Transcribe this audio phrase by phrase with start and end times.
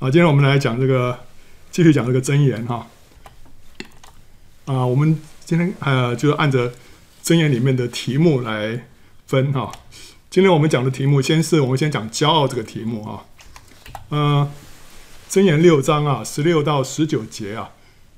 [0.00, 1.18] 啊，今天我们来讲这个，
[1.70, 2.86] 继续讲这个箴言哈。
[4.64, 6.72] 啊，我们今天呃，就是按着
[7.22, 8.86] 箴言里面的题目来
[9.26, 9.70] 分哈。
[10.30, 13.26] 今天我们讲的题目，先是我们先讲骄傲这个题目哈。
[14.08, 14.50] 嗯，
[15.28, 17.72] 箴言六章啊，十六到十九节啊，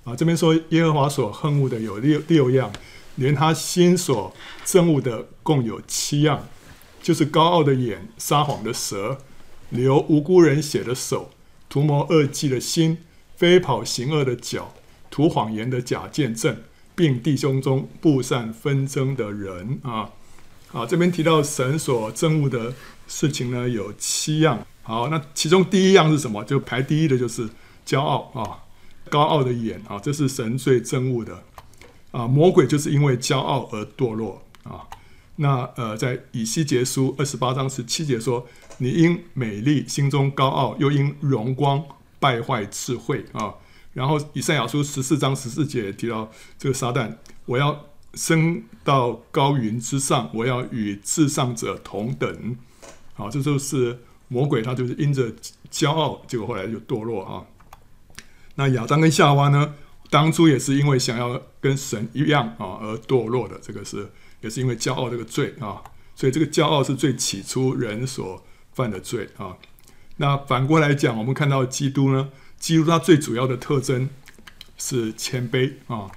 [0.04, 2.70] 啊这边说耶和华所恨恶的有六六样，
[3.16, 4.32] 连他心所
[4.64, 6.46] 憎恶的共有七样，
[7.02, 9.18] 就是高傲的眼、撒谎的舌、
[9.70, 11.31] 流无辜人血的手。
[11.72, 12.98] 图谋恶计的心，
[13.34, 14.74] 飞跑行恶的脚，
[15.10, 16.54] 图谎言的假见证，
[16.94, 20.10] 并弟兄中布散纷争的人啊！
[20.68, 22.74] 好，这边提到神所憎恶的
[23.08, 24.66] 事情呢，有七样。
[24.82, 26.44] 好，那其中第一样是什么？
[26.44, 27.48] 就排第一的就是
[27.86, 28.68] 骄傲啊，
[29.08, 31.42] 高傲的眼啊，这是神最憎恶的
[32.10, 32.28] 啊。
[32.28, 34.84] 魔鬼就是因为骄傲而堕落啊。
[35.36, 38.46] 那呃，在以西结书二十八章十七节说。
[38.78, 41.84] 你因美丽心中高傲，又因荣光
[42.18, 43.54] 败坏智慧啊！
[43.92, 47.14] 然后以赛亚书十四章十四节提到这个撒旦，
[47.44, 52.56] 我要升到高云之上，我要与至上者同等。
[53.14, 53.98] 好，这就是
[54.28, 55.30] 魔鬼，他就是因着
[55.70, 57.44] 骄傲，结果后来就堕落啊。
[58.54, 59.74] 那亚当跟夏娃呢，
[60.10, 65.82] 当初也是因为想要跟神一样啊而堕落的，这个是也是因为骄傲这个罪啊。
[66.14, 68.42] 所以这个骄傲是最起初人所
[68.74, 69.56] 犯的罪啊，
[70.16, 74.08] 那反过来讲，我们看到基督呢，基督他最主要的特征
[74.76, 76.10] 是谦卑啊。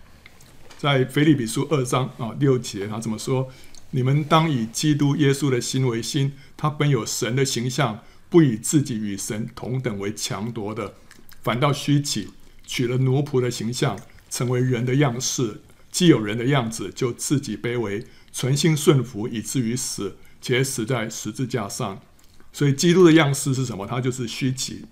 [0.78, 3.50] 在腓立比书二章啊六节，他怎么说？
[3.92, 10.96] 你们当以基督耶稣的心为心，他本有神的形象，不以自己与神同等为强夺的，
[11.42, 12.30] 反倒虚起，
[12.66, 13.98] 取了奴仆的形象，
[14.30, 15.62] 成为人的样式。
[15.90, 22.02] 既有人的样子，就自己卑微，存心顺服，以至于死，且死在十字架上。
[22.56, 23.86] 所以基督的样式是什么？
[23.86, 24.86] 他就是虚起，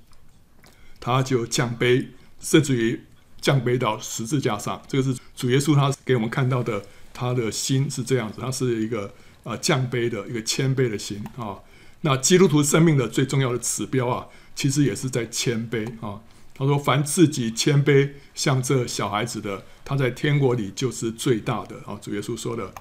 [1.00, 2.08] 他就降卑，
[2.42, 3.02] 甚至于
[3.39, 4.81] 降卑到十字架上。
[4.86, 6.83] 这个是主耶稣他给我们看到的，
[7.14, 9.14] 他的心是这样子，他是一个
[9.45, 11.58] 啊降卑的一个谦卑的心啊。
[12.02, 16.20] 那基督徒生命的最重要的指标啊，其实也是在谦卑啊。
[16.54, 22.73] 他说：“凡自己谦卑像这小孩子的，他在天国里就是最大的。”啊，主耶稣说的。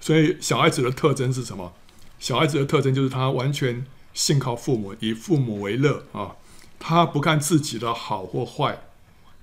[0.00, 1.74] 所以小孩子的特征是什么？
[2.18, 3.84] 小孩子的特征就是他完全。
[4.12, 6.36] 信靠父母，以父母为乐啊！
[6.78, 8.80] 他不看自己的好或坏，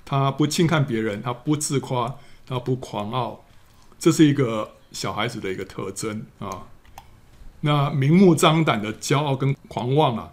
[0.03, 3.45] 他不轻看别人，他不自夸，他不狂傲，
[3.99, 6.67] 这是一个小孩子的一个特征啊。
[7.61, 10.31] 那明目张胆的骄傲跟狂妄啊，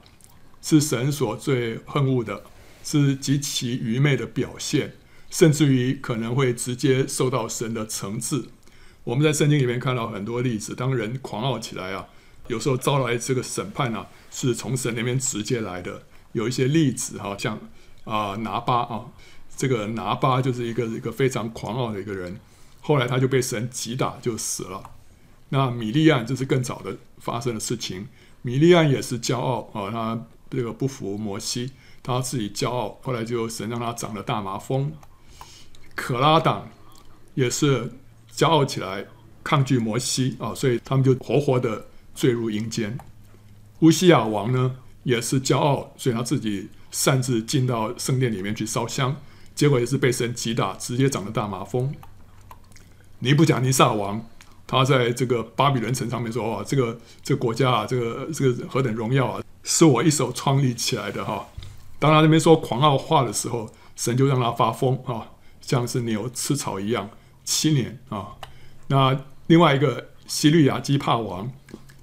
[0.63, 2.45] 是神所最恨恶的，
[2.83, 4.95] 是极其愚昧的表现，
[5.31, 8.47] 甚至于可能会直接受到神的惩治。
[9.05, 12.07] 我们在圣经里面看到很多例子，当人狂傲起来啊，
[12.47, 14.07] 有时候招来这个审判啊。
[14.37, 17.57] 是从神那边直接来的，有一些例子哈，像
[18.03, 19.05] 啊拿巴啊，
[19.57, 22.41] 这个拿巴就是一个一个非常狂傲的一个人，
[22.81, 24.91] 后来他就被神击打就死了。
[25.51, 28.09] 那米利暗就是更早的发生的事情，
[28.43, 31.71] 米利暗也是骄傲啊，他这个不服摩西，
[32.03, 34.93] 他自己骄傲，后来就神让他长了大麻风。
[35.95, 36.69] 可拉党
[37.35, 37.93] 也是
[38.35, 39.07] 骄傲起来
[39.45, 42.99] 抗拒摩西啊，所以他们就活活的坠入阴间。
[43.81, 49.17] 乌西亚王呢，也是骄傲，所以他自己擅自进到圣殿里面去烧香，
[49.55, 51.95] 结果也是被神击打，直接长了大麻风。
[53.19, 54.25] 尼布甲尼撒王，
[54.67, 61.47] 他在这个巴比伦城上面说：“哇，这个这个国家啊，这个这个何等荣耀啊，是我一手创立起来的哈。”
[61.99, 65.29] 当他那边说狂傲话的时候，神就让他发疯啊，
[65.61, 67.09] 像是牛吃草一样，
[67.45, 68.37] 七年啊。
[68.89, 71.51] 那另外一个西律亚基帕王，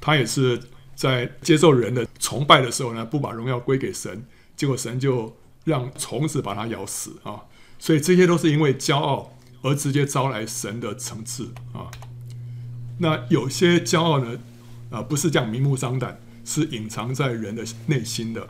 [0.01, 0.59] 他也是。
[0.93, 4.23] 在接受人的崇拜的时候呢，不把荣耀归给神，
[4.55, 7.41] 结果神就让虫子把他咬死啊！
[7.79, 11.89] 所以这些都是因为骄傲而直接招来神的惩治啊。
[12.99, 14.37] 那有些骄傲呢，
[14.91, 18.47] 啊，不是这样明目张胆，是隐藏在人的内心的。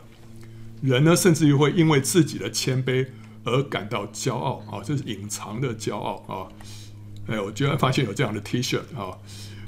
[0.82, 3.06] 人呢，甚至于会因为自己的谦卑
[3.44, 6.52] 而感到骄傲啊，这是隐藏的骄傲啊。
[7.28, 9.16] 哎，我居然发现有这样的 T 恤啊！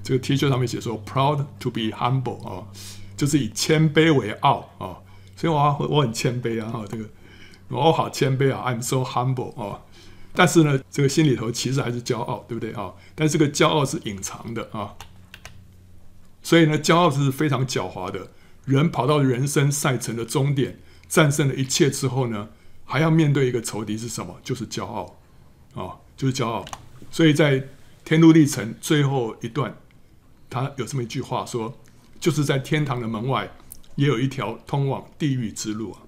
[0.04, 2.62] 这个 T 恤上面写说 “proud to be humble” 啊，
[3.16, 5.00] 就是以谦卑为傲啊，
[5.34, 7.08] 所以我我很谦卑啊，这个
[7.68, 9.80] 我好谦卑啊，I'm so humble 啊，
[10.34, 12.92] 但是呢，这个心里头其实还是骄傲，对不对啊？
[13.14, 14.94] 但这个骄傲是隐藏的啊，
[16.42, 18.28] 所以呢，骄傲是非常狡猾的。
[18.66, 20.78] 人跑到人生赛程的终点，
[21.08, 22.50] 战胜了一切之后呢，
[22.84, 24.36] 还要面对一个仇敌是什么？
[24.42, 25.16] 就是骄傲
[25.74, 26.62] 啊，就是骄傲。
[27.10, 27.66] 所以在
[28.04, 29.74] 天路历程最后一段。
[30.48, 31.72] 他有这么一句话说，
[32.20, 33.50] 就是在天堂的门外，
[33.96, 36.02] 也有一条通往地狱之路啊。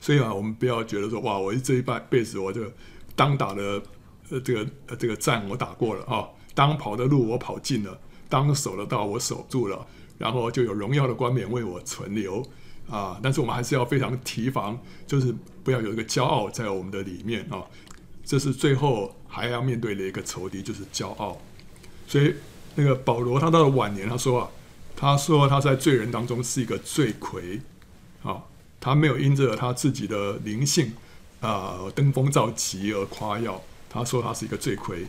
[0.00, 2.62] 所以啊，我们不要觉得说哇，我这一辈辈子我就
[3.14, 3.82] 当打的
[4.30, 7.98] 呃这个呃这个战我打过了啊，当跑的路我跑尽了，
[8.28, 9.86] 当守的道我守住了，
[10.18, 12.44] 然后就有荣耀的冠冕为我存留
[12.90, 13.20] 啊。
[13.22, 17.62] 但是我们还是要非常提防，就是不要有一个骄傲在我们的里面啊。
[18.24, 21.40] 这是最后还要面对的一个仇敌，就是骄傲。
[22.06, 22.34] 所以
[22.74, 24.50] 那个保罗他到了晚年，他说啊，
[24.96, 27.60] 他说他在罪人当中是一个罪魁
[28.22, 28.42] 啊。
[28.80, 30.92] 他没有因着他自己的灵性
[31.40, 35.06] 啊、登峰造极而夸耀，他说他是一个罪魁。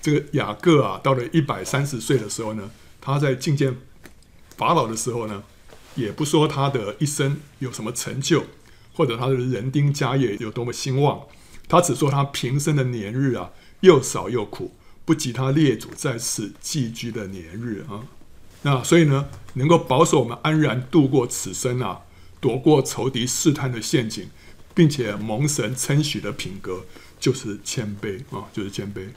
[0.00, 2.70] 这个雅各啊，到了一百三十岁的时候呢，
[3.00, 3.76] 他在觐见
[4.56, 5.42] 法老的时候呢，
[5.96, 8.44] 也不说他的一生有什么成就，
[8.94, 11.22] 或者他的人丁家业有多么兴旺，
[11.68, 14.72] 他只说他平生的年日啊，又少又苦，
[15.06, 18.04] 不及他列祖在此寄居的年日啊。
[18.60, 22.02] 那所以呢，能够保守我们安然度过此生啊。
[22.38, 24.28] 躲过仇敌试探的陷阱，
[24.74, 26.84] 并且蒙神称许的品格，
[27.18, 29.08] 就是谦卑啊，就是谦卑。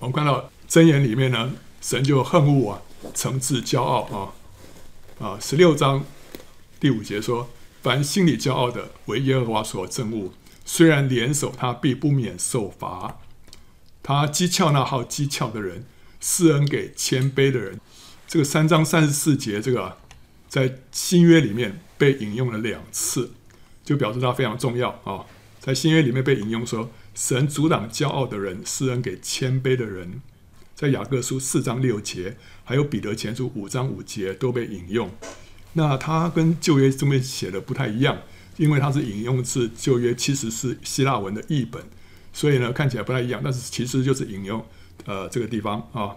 [0.00, 2.82] 我们看到箴言里面呢，神就恨恶啊，
[3.14, 5.38] 惩治骄傲啊啊。
[5.40, 6.04] 十六章
[6.80, 7.48] 第五节说
[7.82, 10.32] ：“凡心里骄傲的，为耶和华所憎恶，
[10.64, 13.16] 虽然联手，他必不免受罚。
[14.04, 15.84] 他讥诮那好讥诮的人，
[16.20, 17.80] 施恩给谦卑的人。”
[18.28, 19.96] 这个三章三十四节，这个
[20.48, 21.80] 在新约里面。
[21.96, 23.30] 被引用了两次，
[23.84, 25.24] 就表示它非常重要啊！
[25.60, 30.20] 在新约里面被引用说，神阻挡骄傲的人，施恩给谦卑的人。
[30.74, 35.08] 在雅各书四章六节，还有彼得前书五章五节都被引用。
[35.74, 38.18] 那它跟旧约这边写的不太一样，
[38.56, 41.80] 因为它是引用自旧约，其实是希腊文的译本，
[42.34, 43.40] 所以呢看起来不太一样。
[43.42, 44.62] 但是其实就是引用
[45.06, 46.14] 呃这个地方啊。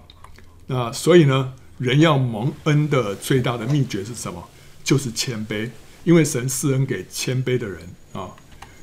[0.66, 4.50] 那所以呢，人要蒙恩的最大的秘诀是什么？
[4.84, 5.70] 就是谦卑，
[6.04, 7.82] 因为神施恩给谦卑的人
[8.12, 8.32] 啊。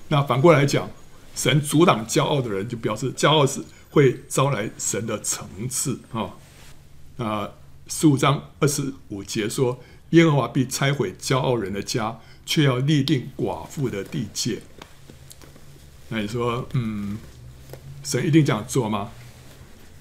[0.08, 0.88] 那反过来讲，
[1.34, 3.60] 神阻挡骄傲的人，就表示骄傲是
[3.90, 6.30] 会招来神的惩治啊。
[7.16, 7.50] 那，
[7.86, 9.78] 十五章二十五节说
[10.10, 14.60] ：“耶和华必拆毁骄傲人的家，却要立定寡妇的地界。”
[16.08, 17.18] 那你说，嗯，
[18.02, 19.10] 神一定这样做吗？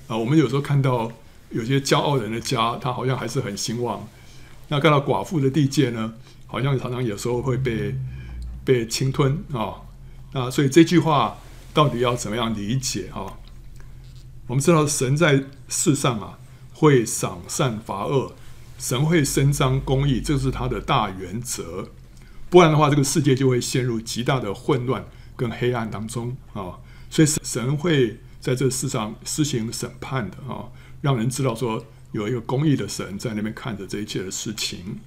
[0.07, 1.11] 啊，我们有时候看到
[1.49, 4.07] 有些骄傲人的家，他好像还是很兴旺。
[4.67, 6.13] 那看到寡妇的地界呢，
[6.45, 7.95] 好像常常有时候会被
[8.65, 9.75] 被侵吞啊、
[10.33, 11.37] 那所以这句话
[11.73, 13.37] 到底要怎么样理解啊、
[14.47, 16.37] 我们知道神在世上啊，
[16.73, 18.33] 会赏善罚恶，
[18.77, 21.89] 神会伸张公义，这是他的大原则。
[22.49, 25.05] 不然的话，这个世界就会陷入极大的混乱
[25.43, 26.79] 跟黑暗当中啊、
[27.09, 31.85] 所以神会在这世上施行审判的啊、让人知道说。
[32.13, 34.99] 有一个公义的神在那边看着这一切的事情，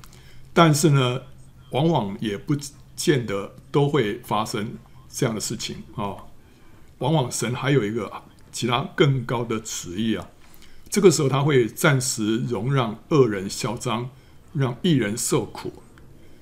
[0.52, 1.22] 但是呢，
[1.70, 2.52] 往往也不
[2.96, 4.76] 见得都会发生
[5.08, 6.26] 这样的事情啊、
[6.98, 8.10] 往往神还有一个
[8.50, 10.28] 其他更高的旨意啊。
[10.90, 14.10] 这个时候他会暂时容让恶人嚣张，
[14.52, 15.72] 让义人受苦。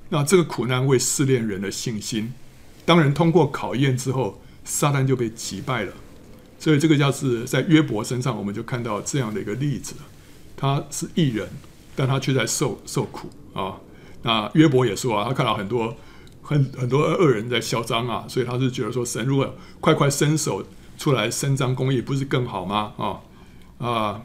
[0.08, 2.32] 那这个苦难会试炼人的信心。
[2.84, 5.92] 当人通过考验之后，撒旦就被击败了。
[6.58, 9.94] 所以这个叫是在约伯身上，我们就看到这样的一个例子。
[10.56, 11.48] 他是义人，
[11.94, 13.76] 但他却在受受苦啊。
[14.22, 15.94] 那约伯也说啊，他看到很多
[16.40, 20.64] 很很多恶人在嚣张啊，所以他是觉得说，神如果快快伸手
[20.96, 22.92] 出来伸张公义，不是更好吗？
[22.96, 23.20] 啊
[23.78, 24.22] 啊，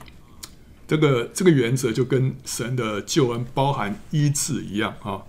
[0.87, 5.23] 这个这个原则就跟神的救恩包含医治一样啊。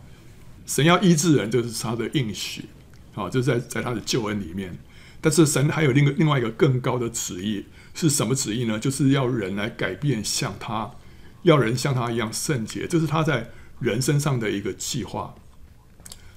[0.66, 2.66] 神要医治人，就是他的应许
[3.14, 4.78] 啊，就是在在他的救恩里面。
[5.20, 8.78] 但是神还有另一个另外一个更高的旨意是什么旨意呢？
[8.78, 10.92] 就是要人来改变像他。
[11.42, 13.48] 要人像他一样圣洁，这是他在
[13.78, 15.34] 人身上的一个计划。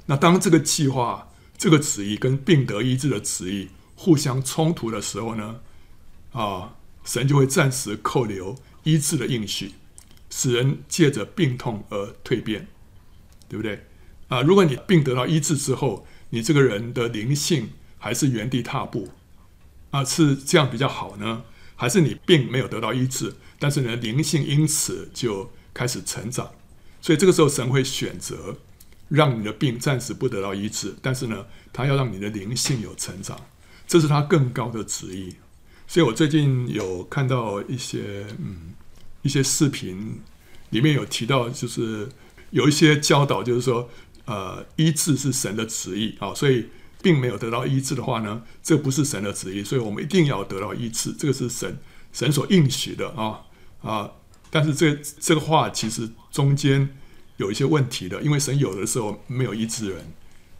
[0.05, 5.59] 那当这个计划、这个旨意跟病得医治的旨意互相冲突的时候呢，
[6.31, 9.73] 啊，神就会暂时扣留医治的应许，
[10.29, 12.67] 使人借着病痛而蜕变，
[13.49, 13.85] 对不对？
[14.29, 19.09] 啊，如果你病得到医治之后，你这个人的灵性还是原地踏步，
[19.91, 21.43] 啊，是这样比较好呢？
[21.75, 23.35] 还是你并没有得到医治？
[23.59, 26.49] 但是呢，灵性因此就开始成长，
[26.99, 28.57] 所以这个时候神会选择
[29.09, 33.39] 让你的病暂时不得到医治，但是呢，他要让你的灵性有成长，
[33.85, 35.35] 这是他更高的旨意。
[35.85, 38.73] 所以我最近有看到一些嗯
[39.21, 40.19] 一些视频，
[40.71, 42.09] 里面有提到，就是
[42.49, 43.87] 有一些教导，就是说
[44.25, 46.67] 呃医治是神的旨意啊，所以
[47.01, 51.77] 病没有得到医治的话呢，这不是神的旨意，所以我们一定要得到医治，这个是神
[52.11, 53.41] 神所应许的啊。
[53.81, 54.11] 啊，
[54.49, 56.89] 但是这这个话其实中间
[57.35, 60.13] 有一些问题的，因为神有的时候没有医治人，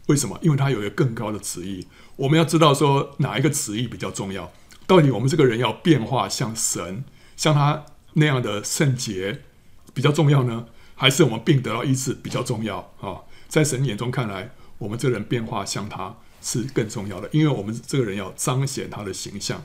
[0.08, 0.38] 为什么？
[0.42, 1.86] 因为他有一个更高的旨意。
[2.16, 4.52] 我们要知道说哪一个旨意比较重要？
[4.86, 7.02] 到底我们这个人要变化像神，
[7.34, 9.40] 像他那样的圣洁
[9.94, 13.24] 比较重要呢，还是我们病得到医治比较重要啊？
[13.54, 19.62] 在神眼中看来，我们这个人变化像他是更重要的，因为我们这个人要彰显他的形象。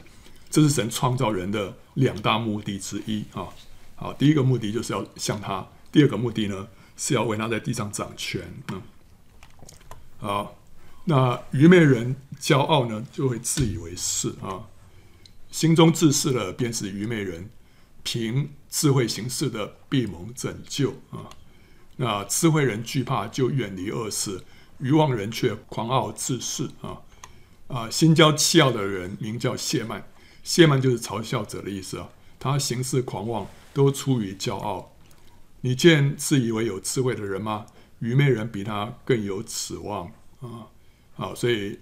[0.48, 3.50] 这是神创造人的两大目的之一啊！
[3.96, 6.67] 好，第一个目的就是要像他，第二个目的呢
[6.98, 8.43] 是要为他在地上掌权。
[8.72, 8.79] 嗯，
[10.19, 10.60] 好，
[11.05, 14.69] 那愚昧人骄傲呢，就会自以为是啊，
[15.50, 17.50] 心中自恃的便是愚昧人，
[18.03, 21.25] 凭智慧行事的必蒙拯救啊。
[22.01, 24.41] 那智慧人惧怕就远离恶事，
[24.77, 27.01] 愚妄人却狂傲自恃啊
[27.67, 27.89] 啊！
[27.89, 30.09] 心骄气傲的人名叫谢曼。
[30.41, 32.07] 谢曼就是嘲笑者的意思啊，
[32.39, 34.95] 他行事狂妄，都出于骄傲。
[35.59, 37.65] 你见自以为有智慧的人吗？
[37.99, 40.07] 愚昧人比他更有指望
[40.39, 40.71] 啊！
[41.17, 41.79] 啊，所以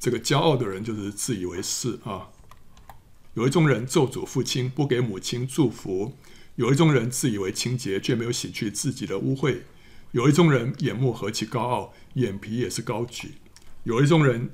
[0.00, 2.28] 这个骄傲的人就是自以为是啊。
[3.34, 6.16] 有一种人咒诅父亲，不给母亲祝福；
[6.60, 9.60] 有一种人自以为清洁，却没有洗去自己的污秽；
[10.12, 13.28] 有一种人眼目何其高傲，眼皮也是高举；
[13.84, 14.50] 有一种人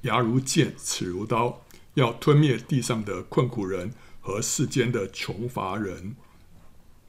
[0.00, 1.62] 牙如剑，齿如刀。
[1.94, 6.16] 要吞灭地上的困苦人和世间的穷乏人，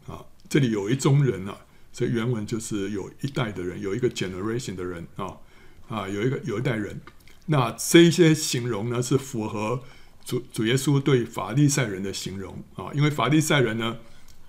[0.06, 5.38] 啊，这里有一种人啊，这原文就是有一代的人，有一个 generation 的人啊，
[5.88, 7.02] 啊，有一个有一代人，
[7.48, 9.82] 那这一些形容呢是符合
[10.24, 12.64] 主主耶稣对法利赛人的形容。
[12.75, 13.98] 啊，因为法利赛人呢，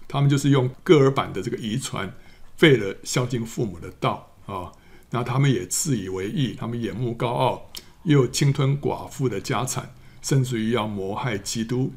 [0.09, 2.15] 他们就是用戈尔版的这个遗传
[2.57, 4.73] 废了孝敬父母的道啊，
[5.11, 7.71] 那他们也自以为意，他们眼目高傲，
[8.05, 9.93] 又侵吞寡妇的家产。
[10.23, 11.93] 甚至于要谋害基督，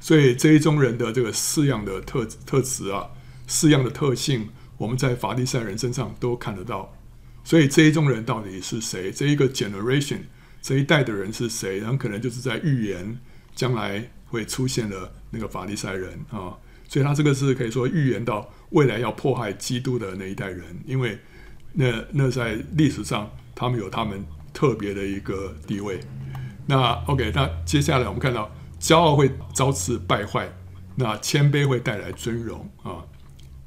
[0.00, 3.10] 所以这一种人的这个四样的特特质啊，
[3.46, 4.48] 四样的特性，
[4.78, 6.96] 我们在法利赛人身上都看得到。
[7.44, 9.12] 所以这一种人到底是谁？
[9.12, 10.20] 这一个 generation
[10.62, 11.82] 这一代的人是谁？
[11.82, 13.20] 很可能就是在预言
[13.54, 16.56] 将来会出现的那个法利赛人啊。
[16.88, 21.18] 所以他这个是可以说预言到未来要迫害基督的那一代人，因为
[21.72, 26.00] 那那在历史上他们有他们特别的一个地位。
[26.66, 28.50] 那 OK，那接下来我们看到
[28.80, 30.52] 骄傲会招致败坏，
[30.96, 33.04] 那谦卑会带来尊荣啊。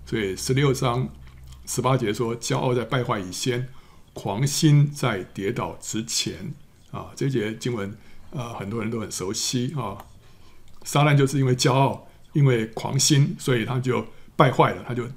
[0.05, 1.07] 所以十六章
[1.65, 3.69] 十八节说，骄傲在败坏以先，
[4.13, 6.53] 狂心在跌倒之前
[6.91, 7.11] 啊。
[7.15, 7.95] 这节经文
[8.33, 9.97] 啊，很多人都很熟悉啊。
[10.83, 14.05] 撒旦就是因为骄傲，因为狂心，所以他就
[14.35, 15.07] 败坏了，他就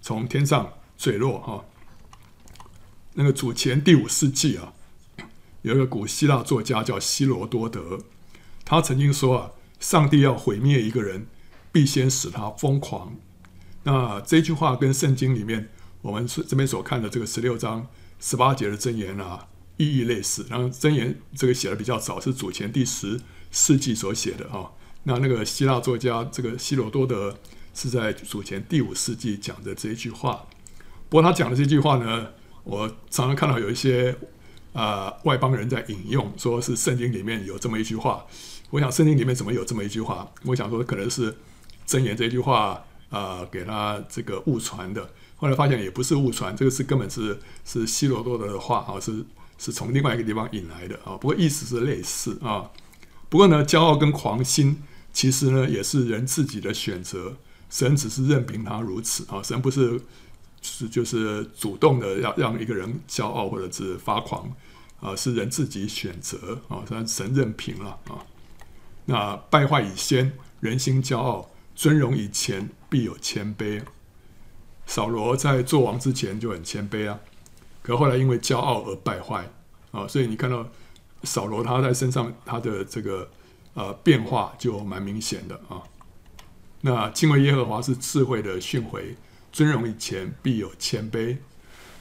[0.00, 1.64] 从天上坠落哈。
[3.14, 4.72] 那个主前第五世纪啊。
[5.62, 7.98] 有一个古希腊作家叫希罗多德，
[8.64, 11.26] 他曾经说啊，上帝要毁灭一个人，
[11.70, 13.14] 必先使他疯狂。
[13.82, 15.68] 那这句话跟圣经里面
[16.00, 17.86] 我们这边所看的这个十六章
[18.18, 20.46] 十八节的箴言啊，意义类似。
[20.48, 24.72] 然后箴言这个写的比较早，是主前第十世纪所写的啊。
[25.04, 27.38] 那那个希腊作家这个希罗多德
[27.74, 30.46] 是在主前第五世纪讲的这一句话。
[31.08, 32.28] 不过他讲的这句话呢，
[32.64, 34.16] 我常常看到有一些。
[34.72, 38.24] 啊、外邦人在引用，说是圣经里面有这么一句话。
[38.70, 40.30] 我想圣经里面怎么有这么一句话？
[40.44, 41.36] 我想说可能是
[41.88, 45.10] 箴言这句话啊、给他这个误传的。
[45.34, 49.24] 后来发现也不是误传，这个是根本是是希罗多德的话啊，是
[49.58, 51.18] 是从另外一个地方引来的啊。
[51.18, 52.70] 不过意思是类似啊。
[53.28, 54.80] 不过呢，骄傲跟狂心
[55.12, 57.36] 其实呢也是人自己的选择，
[57.68, 60.00] 神只是任凭他如此啊，神不是。
[60.62, 64.54] 是，就是主动的要让一个人骄傲或者是发狂，
[65.00, 68.20] 啊、是人自己选择啊，神神任凭了啊。
[69.06, 73.80] 那败坏以先，人心骄傲；尊荣以前，必有谦卑。
[74.84, 77.18] 扫罗在做王之前就很谦卑啊，
[77.80, 79.50] 可后来因为骄傲而败坏
[79.92, 80.68] 啊，所以你看到
[81.22, 83.30] 扫罗他在身上他的这个
[83.80, 85.82] 呃变化就蛮明显的啊。
[86.82, 89.16] 那敬畏耶和华是智慧的训诲。
[89.52, 91.36] 尊荣以前必有谦卑，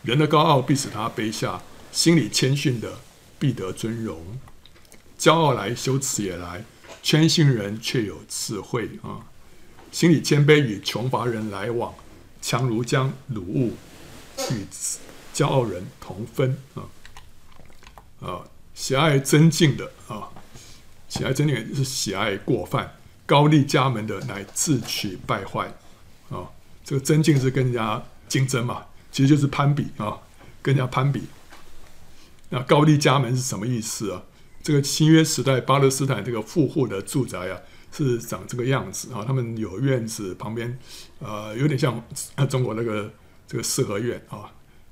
[0.03, 1.59] 人的高傲必使他卑下；
[1.91, 2.99] 心里谦逊的
[3.39, 4.37] 必得尊荣。
[5.17, 6.61] 骄傲来，羞耻也来；
[7.01, 9.25] 谦逊人却有智慧啊！
[9.91, 11.91] 心里谦卑与穷乏人来往，
[12.39, 13.73] 强如将鲁物
[14.51, 14.67] 与
[15.33, 16.85] 骄傲人同分啊！
[18.21, 18.43] 啊，
[18.75, 20.29] 喜爱争竞的啊，
[21.09, 22.85] 喜爱争竞是喜爱过犯；
[23.25, 25.73] 高丽家门的乃自取败坏
[26.29, 26.47] 啊！
[26.85, 30.17] 这个争竞是跟人家竞争嘛，其实就是攀比啊，
[30.61, 31.23] 跟人家攀比。
[32.49, 34.23] 那高丽家门是什么意思啊？
[34.63, 37.59] 这个新约时代巴勒斯坦这个富户的住宅啊，
[37.91, 39.23] 是长这个样子啊。
[39.25, 40.77] 他们有院子，旁边
[41.19, 42.03] 呃有点像
[42.49, 43.11] 中国那个
[43.47, 44.51] 这个四合院啊。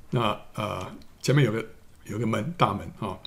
[0.09, 0.85] 那呃
[1.21, 1.65] 前面有个
[2.05, 3.17] 有个门大门啊，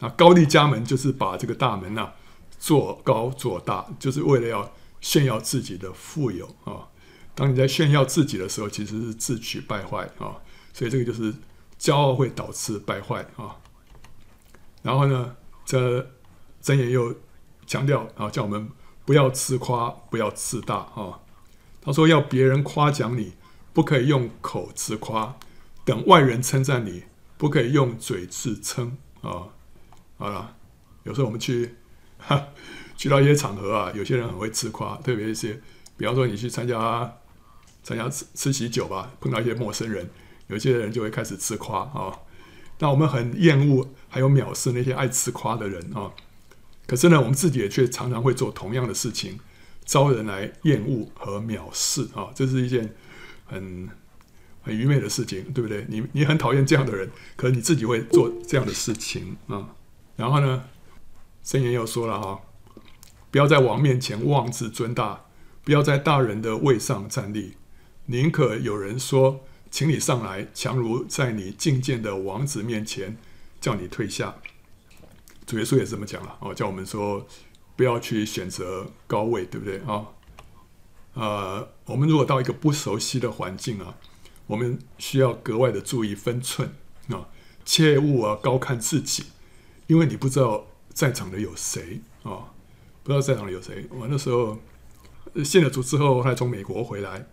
[0.00, 2.10] 那高丽家门就是把这个大门呐
[2.58, 6.88] 做高做大，就是为了要炫耀自己的富有啊。
[7.34, 10.36] 当你在炫耀自己的时候，其实是自取败坏啊。
[10.72, 11.34] 所以这个就是
[11.78, 13.56] 骄傲会导致败坏啊。
[14.82, 16.00] 然后呢，这
[16.62, 17.14] 箴言又
[17.66, 18.68] 强调啊，叫我们
[19.04, 21.20] 不要自夸，不要自大啊。
[21.80, 23.34] 他说要别人夸奖你，
[23.72, 25.38] 不可以用口自夸；
[25.84, 27.04] 等外人称赞你，
[27.36, 29.48] 不可以用嘴自称啊。
[30.18, 30.56] 好了，
[31.04, 31.76] 有时候我们去
[32.96, 35.60] 去到一些场合啊，有些人很会自夸，特别一些，
[35.96, 37.16] 比方说你去参加
[37.82, 40.08] 参加吃吃喜酒吧，碰到一些陌生人，
[40.48, 42.12] 有些人就会开始自夸啊。
[42.78, 46.12] 那我们很厌恶还有藐视那些爱自夸的人啊。
[46.86, 49.38] 可是呢，我们自己也却常常会做同样的事情。
[49.84, 52.92] 招人来厌恶和藐视啊，这是一件
[53.44, 53.88] 很
[54.60, 55.86] 很愚昧的事情，对不对？
[55.88, 59.68] 你你很讨厌这样的人，可是你自己会做这样的事情啊。
[60.16, 60.64] 然后呢，
[61.46, 62.40] 圣言又说了哈，
[63.30, 65.26] 不要在王面前妄自尊大，
[65.62, 67.54] 不要在大人的位上站立，
[68.06, 73.16] 宁可有人说，请你上来，强如在你觐见的王子面前
[73.60, 74.34] 叫你退下。
[75.46, 77.24] 主耶稣也是这么讲了哦，叫我们说。
[77.76, 80.06] 不要去选择高位，对不对啊？
[81.12, 83.98] 呃，我们如果到一个不熟悉的环境啊，
[84.46, 86.74] 我们需要格外的注意分寸
[87.10, 87.28] 啊，
[87.66, 89.24] 切勿啊高看自己，
[89.88, 92.48] 因为你不知道在场的有谁啊，
[93.02, 93.86] 不知道在场的有谁。
[93.90, 94.58] 我那时候
[95.44, 97.26] 信了主之后，还从美国回来，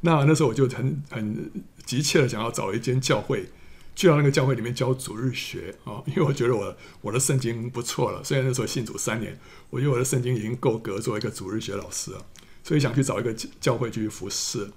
[0.00, 1.52] 那那时候我就很很
[1.84, 3.50] 急切的想要找一间教会。
[3.94, 8.24] 去到那个教会里面教主日学啊，因为我觉得我我的圣经不错了。
[8.24, 9.38] 虽然那时候信主三年，
[9.68, 12.24] 我觉得我的圣经已经够格做一个主日学老师了，
[12.64, 14.70] 所以想去找一个教会去服侍。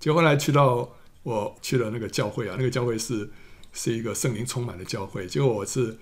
[0.00, 0.90] 结果后来去到
[1.22, 3.30] 我去了那个教会啊，那个教会是
[3.72, 5.28] 是一个圣灵充满的教会。
[5.28, 5.96] 结果我是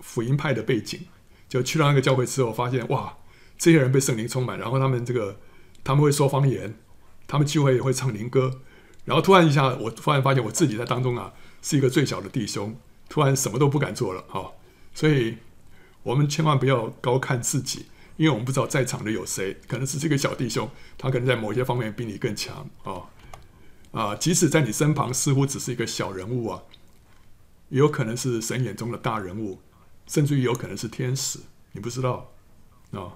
[0.00, 1.00] 福音派的背景，
[1.48, 3.16] 就去到那个教会之后，发现哇，
[3.58, 5.38] 这些人被圣灵充满，然后他们这个
[5.82, 6.74] 他们会说方言，
[7.26, 8.60] 他们聚会也会唱灵歌，
[9.04, 11.32] 然后突然一下，我突然发现我自己在当中啊。
[11.62, 12.74] 是一个最小的弟兄，
[13.06, 14.50] 突然什么都不敢做了，哈，
[14.94, 15.36] 所以
[16.02, 17.84] 我们千万不要高看自己，
[18.16, 23.02] 因为我们不知道在场的有谁，可能是这个小弟兄，他可能在某些方面比你更强，啊，
[23.92, 26.62] 啊，即使在你身旁似乎只是一个小人物啊，
[27.68, 29.60] 也有可能是神眼中的大人物，
[30.10, 31.38] 甚至于有可能是天使，
[31.70, 32.32] 你不知道，
[32.90, 33.14] 啊，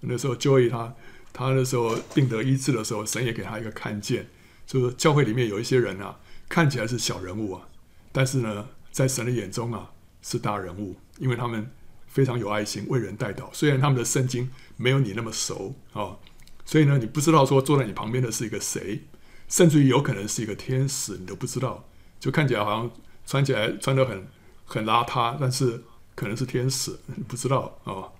[0.00, 0.94] 那时候 Joy 他
[1.32, 4.28] 他那时候病得医治的时候，神也给他一个看见，
[4.66, 6.20] 就是教会里面有一些人啊。
[6.50, 7.68] 看起来是小人物啊，
[8.12, 11.70] 但是呢，在神的眼中啊，是大人物，因为他们
[12.06, 13.48] 非常有爱心，为人代祷。
[13.52, 16.16] 虽然他们的圣经没有你那么熟啊、
[16.64, 19.02] 所以呢，你不知道说坐在你旁边的是一个谁，
[19.48, 21.88] 甚至于有可能是一个天使，你都不知道。
[22.20, 22.90] 就看起来好像
[23.26, 24.26] 穿起来穿得很
[24.64, 25.84] 很邋遢，但是
[26.18, 28.12] 可能是天使，不知道啊、哦。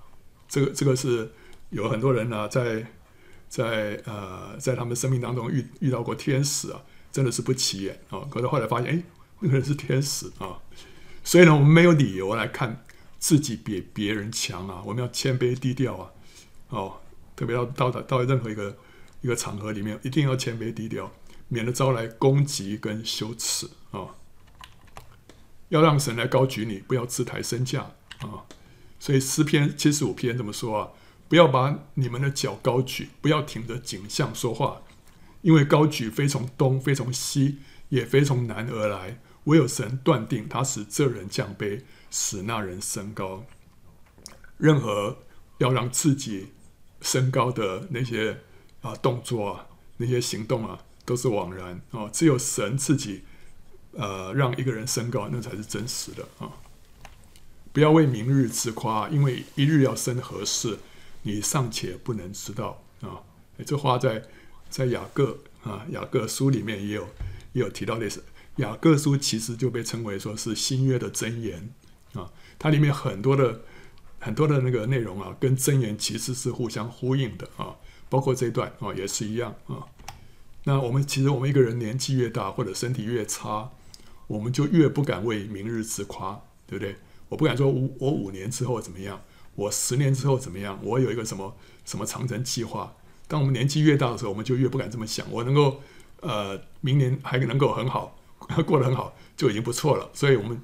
[0.49, 1.33] 这个这个是
[1.71, 2.87] 有很多人呢、在
[3.49, 6.81] 在呃在他们生命当中遇遇到过天使啊。
[7.11, 8.21] 真的是不起眼啊！
[8.31, 9.03] 可是后来发现，哎，
[9.41, 10.61] 那个人是天使啊！
[11.25, 12.85] 所以呢，我们没有理由来看
[13.19, 14.83] 自己比别人强啊！
[14.85, 16.11] 我们要谦卑低调啊！
[16.69, 17.01] 哦，
[17.35, 18.77] 特别要到到到任何一个
[19.23, 21.11] 一个场合里面，一定要谦卑低调，
[21.49, 24.15] 免得招来攻击跟羞耻啊！
[25.69, 28.45] 要让神来高举你，不要自抬身价啊！
[28.99, 30.89] 所以诗篇七十五篇这么说啊？
[31.29, 34.83] 不要把你们的脚高举，不要挺着颈项说话。
[35.43, 37.59] 因为高举非从东，非从西，
[37.91, 43.45] 也非从南而来，唯有神断定，他使这人降卑，使那人升高。
[44.57, 45.19] 任何
[45.59, 46.49] 要让自己
[47.01, 48.41] 升高的那些
[48.81, 49.67] 啊动作啊，
[49.99, 53.23] 那些行动啊，都是枉然啊、只有神自己，
[53.99, 56.51] 呃，让一个人升高，那才是真实的啊！
[57.75, 60.79] 不要为明日自夸，因为一日要生何事，
[61.25, 63.21] 你尚且不能知道啊！
[63.67, 64.25] 这话在。
[64.71, 67.09] 在雅各啊，雅各书里面也有
[67.55, 68.23] 也有提到类似。
[68.57, 71.71] 雅各书其实就被称为说是新约的箴言
[72.13, 73.63] 啊，它里面很多的
[74.19, 77.75] 很多的那个内容啊，跟箴言其实是互相呼应的啊，
[78.11, 79.87] 包括这一段啊也是一样啊。
[80.65, 83.71] 那我们其实我们一个人年纪越大或者身体越差，
[84.29, 86.95] 我们就越不敢为明日自夸，对不对？
[87.29, 89.21] 我不敢说我我五年之后怎么样，
[89.57, 92.95] 我十年之后怎么样，我有一个什么什么长程计划。
[93.27, 95.31] 当我们年纪越大的时候，我们就越不敢这么想。
[95.31, 95.83] 我能够，
[96.21, 98.19] 呃，明年还能够很好，
[98.65, 100.09] 过得很好，就已经不错了。
[100.15, 100.63] 所以，我们，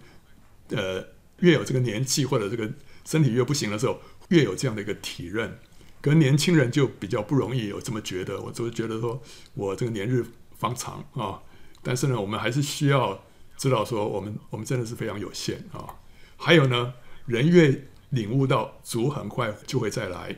[0.68, 1.06] 呃，
[1.40, 2.72] 越有这个年纪或者这个
[3.04, 5.58] 身体越不行的时候，越有这样的一个体认。
[6.00, 8.40] 可能年轻人就比较不容易有这么觉得。
[8.40, 9.22] 我就觉得说，
[9.52, 10.24] 我这个年日
[10.56, 11.42] 方长啊，
[11.82, 13.22] 但是呢，我们还是需要
[13.56, 15.96] 知道说我们我们真的是非常有限啊。
[16.36, 16.94] 还有呢，
[17.26, 20.36] 人越领悟到主很快就会再来，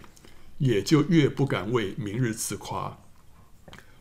[0.59, 2.98] 也就越不敢为明日自夸。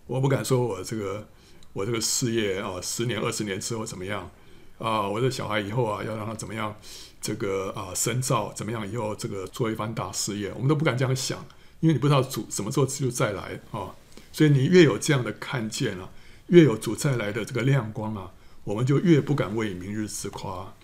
[0.08, 1.28] 我不敢说我这个
[1.73, 4.30] 我这个事业啊，十年二十年之后怎么样
[4.78, 5.08] 啊？
[5.08, 6.75] 我的小孩以后啊，要让他怎么样？
[7.19, 8.88] 这个啊，深造怎么样？
[8.88, 11.43] 以后这个做一番大事业，我们都不敢这样想，
[11.80, 13.95] 因为你不知道主什么时候就再来啊。
[14.32, 16.12] 所以你越有这样的看见啊，
[16.47, 18.32] 越有主再来的这个亮光啊，
[18.65, 20.75] 我们就越不敢为明日自夸。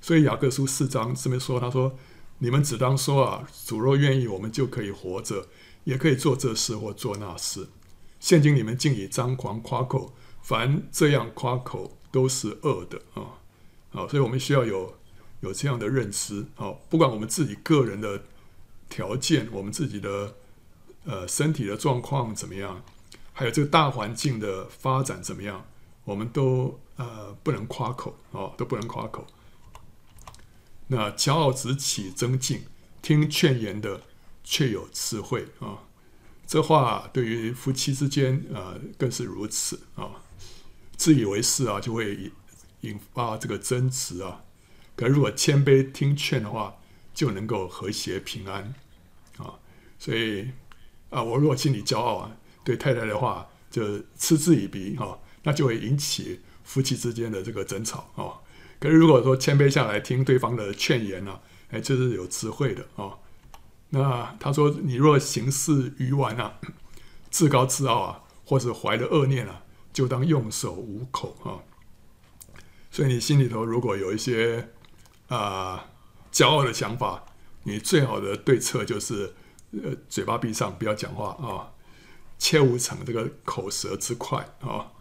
[0.00, 1.96] 所以雅各书四章这边说，他说
[2.38, 5.48] ：“你们只当说啊，主若愿意，我们就可以活着，
[5.84, 7.68] 也可以做这事或做那事。
[8.20, 13.40] 现今你们竟以张狂夸口，凡这样夸口都是恶的啊！
[13.92, 14.94] 啊，所以我们需要有
[15.40, 18.22] 有这样的认知啊，不管我们自己个人的
[18.88, 20.34] 条件，我们自己的
[21.04, 22.82] 呃身体的状况怎么样，
[23.32, 25.64] 还有这个大环境的发展怎么样，
[26.04, 29.26] 我们都呃不能夸口啊，都不能夸口。”
[30.88, 32.64] 那骄傲只起增进，
[33.02, 34.02] 听劝言的
[34.44, 35.84] 却有智慧啊！
[36.46, 40.22] 这话对于夫妻之间啊，更是如此啊！
[40.96, 42.32] 自以为是啊，就会
[42.80, 44.44] 引发这个争执啊。
[44.96, 46.76] 可如果谦卑听劝的话，
[47.12, 48.74] 就能够和谐平安
[49.36, 49.60] 啊！
[49.98, 50.50] 所以
[51.10, 58.44] 啊，我如果心里骄傲啊，对太太的话就嗤之以鼻啊，那就会引起夫妻之间的这个争吵啊。
[58.78, 63.18] 可是，如果说谦卑下来听对方的劝言呢、哎，这是有智慧的啊、哦。
[63.88, 66.60] 那他说：“你若行事愚顽啊，
[67.30, 71.64] 自高自傲啊，或者怀了恶念啊，就当用手捂口啊。”
[72.92, 74.68] 所以你心里头如果有一些
[75.28, 75.80] 啊、呃、
[76.30, 77.24] 骄傲的想法，
[77.64, 79.34] 你最好的对策就是
[79.72, 81.72] 呃嘴巴闭上，不要讲话啊、
[82.38, 84.92] 切勿逞这个口舌之快啊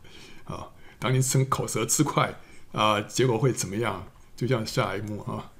[0.46, 0.72] 啊、哦！
[1.00, 2.40] 当你逞口舌之快。
[2.74, 4.08] 啊，结果会怎么样？
[4.36, 5.52] 就像下一幕啊，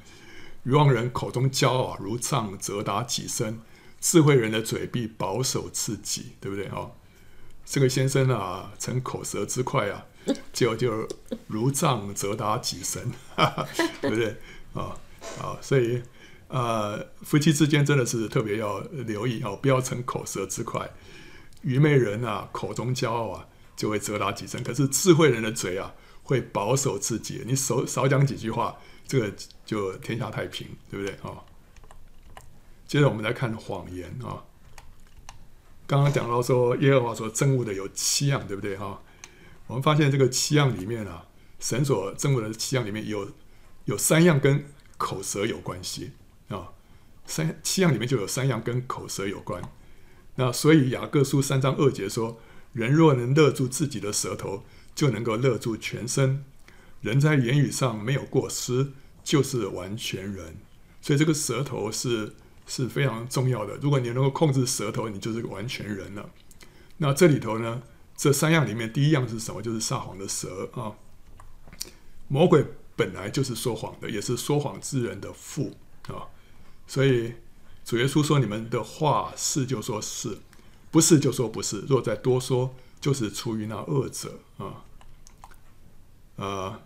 [0.64, 3.56] 愚妄人口中骄傲，如杖责打己身；
[4.00, 6.92] 智慧人的嘴必保守自己，对不对啊？
[7.66, 10.06] 这个先生啊，逞口舌之快啊，
[10.54, 11.08] 结果就
[11.48, 13.12] 如杖责打己身，
[14.02, 14.36] 对不对
[14.74, 14.96] 啊？
[15.42, 16.04] 啊，所以
[16.50, 20.88] 啊，夫妻之间真的是特别要留意哦，不要逞口舌之快。
[21.64, 23.48] 愚昧人啊，口中骄傲啊，
[23.78, 25.94] 就会责打己身；可是智慧人的嘴啊。
[26.28, 29.34] 会保守自己，你少少讲几句话，这个
[29.66, 31.40] 就天下太平，对不对啊？
[32.86, 34.44] 接着我们来看谎言啊。
[35.86, 39.02] 刚刚讲到说，耶和华所憎恶的有七样，对不对哈？
[39.68, 41.26] 我们发现这个七样里面啊，
[41.62, 43.32] 神所憎恶的七样里面有
[43.86, 44.66] 有三样跟
[44.98, 46.12] 口舌有关系
[46.50, 46.74] 啊。
[47.26, 49.64] 三七样里面就有三样跟口舌有关。
[50.36, 52.38] 那所以雅各书三章二节说：
[52.78, 54.64] 人若能勒住自己的舌头。
[54.98, 56.44] 就能够勒住全身。
[57.02, 60.58] 人在言语上没有过失，就是完全人。
[61.04, 62.34] 所以这个舌头是
[62.66, 63.76] 是非常重要的。
[63.76, 66.32] 如果你能够控制舌头，你就是完全人了。
[66.98, 67.84] 那这里头呢，
[68.16, 69.62] 这三样里面，第一样是什么？
[69.62, 70.94] 就是撒谎的舌啊。
[72.28, 76.26] 魔鬼本来就是说谎的，也是说谎之人的父啊。
[76.88, 77.36] 所以
[77.86, 80.40] 主耶稣说：“你们的话是就说是，
[80.92, 81.82] 不是就说不是。
[81.88, 84.84] 若再多说，就是出于那恶者啊。”
[86.38, 86.80] 呃，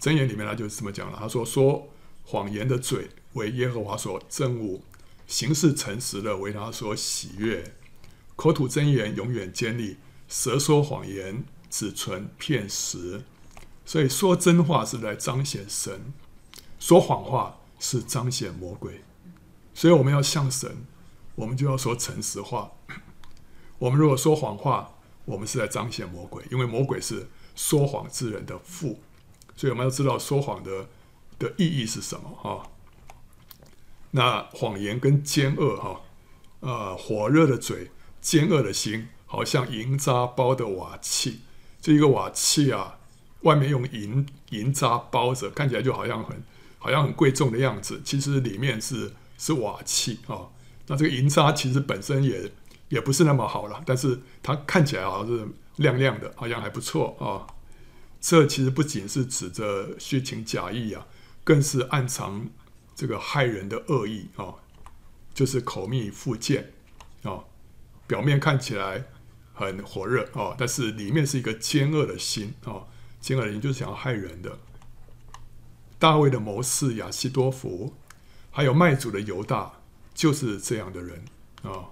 [0.00, 1.16] 箴言里面他就是这么讲了。
[1.18, 1.88] 他说：“说
[2.24, 4.80] 谎言的嘴为耶和华所憎恶，
[5.26, 7.74] 行事诚实的为他所喜悦。
[8.34, 13.22] 口吐真言永远坚立，舌说谎言只存骗时。
[13.86, 16.12] 所以说真话是来彰显神，
[16.80, 19.02] 说谎话是彰显魔鬼。
[19.72, 20.84] 所以我们要像神，
[21.36, 22.72] 我们就要说诚实话。
[23.84, 24.94] 我们如果说谎话，
[25.24, 29.00] 我们是在彰显魔鬼，因为魔鬼是。”说谎之人的父，
[29.54, 30.88] 所以我们要知道说谎的
[31.38, 32.68] 的意义是什么哈。
[34.10, 36.00] 那谎言跟奸恶哈，
[36.58, 41.42] 呃，火热的嘴，奸恶的心，好像银渣包的瓦器。
[41.80, 42.98] 这一个瓦器啊，
[43.42, 46.42] 外面用银银渣包着，看起来就好像很
[46.78, 50.50] 好像很贵重的样子，其实里面是是瓦器啊。
[50.88, 52.50] 那这个银渣其实本身也
[52.88, 55.48] 也不是那么好了，但是它看起来好像是。
[55.78, 57.50] 亮亮的，好像还不错啊。
[58.20, 61.04] 这其实不仅是指着虚情假意啊，
[61.42, 62.48] 更是暗藏
[62.94, 64.54] 这个害人的恶意啊，
[65.34, 66.72] 就是口蜜腹剑
[67.24, 67.42] 啊。
[68.06, 69.06] 表面看起来
[69.52, 72.86] 很火热啊，但是里面是一个奸恶的心啊，
[73.20, 74.56] 奸恶的心就是想要害人的。
[75.98, 77.96] 大卫的谋士亚希多弗，
[78.52, 79.80] 还有卖主的犹大，
[80.14, 81.24] 就是这样的人
[81.64, 81.90] 啊。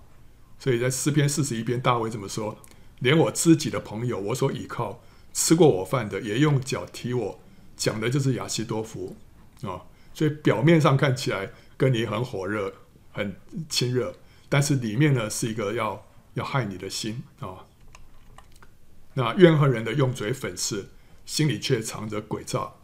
[0.62, 2.56] 所以在诗篇四十一篇，大卫这么说。
[3.00, 7.40] 连我知己的朋友，我所倚靠吃过我饭的，也用脚踢我，
[7.76, 9.16] 讲的就是亚西多弗
[9.62, 9.82] 啊，
[10.14, 12.72] 所以表面上看起来跟你很火热、
[13.10, 13.34] 很
[13.68, 14.14] 亲热，
[14.48, 17.66] 但是里面呢是一个要要害你的心啊。
[19.14, 20.90] 那怨恨人的用嘴粉饰，
[21.26, 22.74] 心里却藏着诡诈。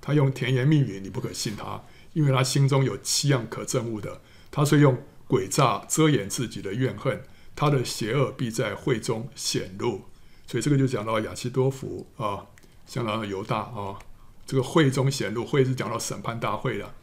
[0.00, 4.22] 他用甜言蜜语，你不可信他，因为他心中有七样可憎恶的。
[4.50, 7.22] 他虽用诡诈遮掩自己的怨恨，
[7.54, 10.06] 他的邪恶必在会中显露。
[10.46, 12.46] 所以这个就讲到亚希多福啊，
[12.86, 13.98] 讲到犹大啊，
[14.46, 16.94] 这个会中显露，会是讲到审判大会的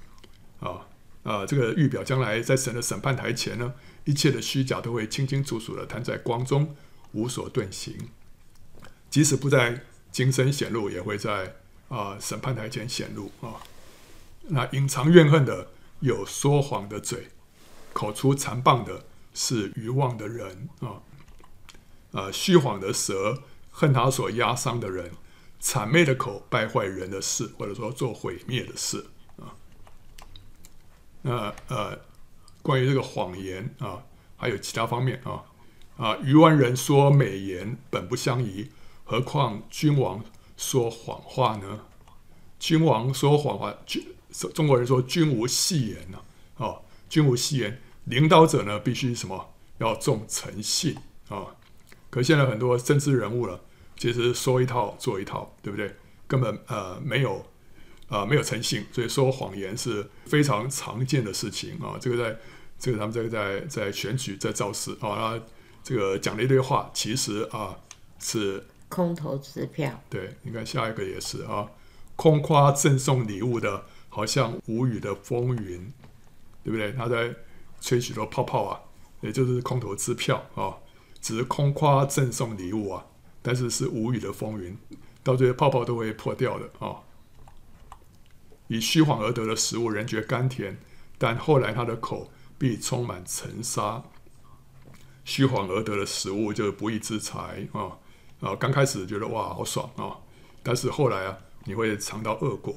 [0.60, 0.88] 啊
[1.24, 3.74] 啊，这个预表将来在神的审判台前呢，
[4.06, 6.76] 一切的虚假都会清清楚楚的摊在光中，
[7.12, 7.96] 无所遁形。
[9.12, 11.56] 即使不在今生显露，也会在
[11.90, 13.62] 啊审判台前显露啊。
[14.48, 15.68] 那隐藏怨恨的
[16.00, 17.28] 有说谎的嘴，
[17.96, 21.00] 口出残谤的是愚妄的人啊。
[22.12, 25.12] 呃，虚谎的舌恨他所压伤的人，
[25.62, 29.06] 谄媚的口败坏人的事，或者说做毁灭的事
[29.38, 29.56] 啊。
[31.22, 32.00] 那呃，
[32.62, 34.04] 关于这个谎言啊，
[34.36, 35.44] 还有其他方面啊
[35.98, 38.70] 啊，愚顽人说美言本不相宜。
[39.06, 40.24] 何况君王
[40.58, 41.86] 说谎话呢？
[42.60, 44.06] 君王说谎话，君
[44.54, 46.18] 中国人说君无戏言呐，
[46.58, 49.54] 哦，君无戏言，领导者呢必须什么？
[49.78, 50.96] 要重诚信
[51.30, 51.48] 啊。
[52.10, 53.62] 可现在很多政治人物了，
[53.98, 55.94] 其实说一套做一套，对不对？
[56.28, 57.38] 根本呃没有
[58.08, 61.98] 啊、呃、没有诚信，所以说谎言是非常常见的事情啊。
[62.00, 62.40] 这个在
[62.80, 65.40] 这个他们这个在在选举在造势啊，
[65.84, 67.78] 这个讲了一堆话，其实啊
[68.20, 68.64] 是。
[68.88, 71.68] 空头支票，对，你看下一个也是啊，
[72.16, 75.92] 空夸赠送礼物的，好像无语的风云，
[76.64, 76.94] 对不对？
[76.94, 77.34] 他在
[77.82, 78.82] 吹许多泡泡啊，
[79.22, 80.78] 也就是空头支票啊，
[81.22, 83.06] 只是空夸赠送礼物啊，
[83.42, 84.78] 但是是无语的风云，
[85.24, 87.02] 到最后泡泡都会破掉的啊。
[88.68, 90.80] 以虚谎而得的食物，人觉甘甜，
[91.18, 94.04] 但后来他的口必充满尘沙。
[95.24, 97.98] 虚谎而得的食物就是不义之财啊。
[98.42, 100.18] 啊，刚开始觉得哇好爽啊，
[100.64, 102.76] 但是后来啊，你会尝到恶果。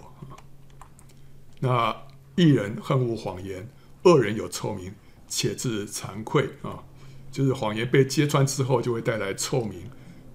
[1.60, 1.96] 那
[2.36, 3.68] 一人恨恶谎言，
[4.04, 4.92] 恶人有臭名，
[5.28, 6.82] 且自惭愧啊。
[7.30, 9.82] 就是谎言被揭穿之后，就会带来臭名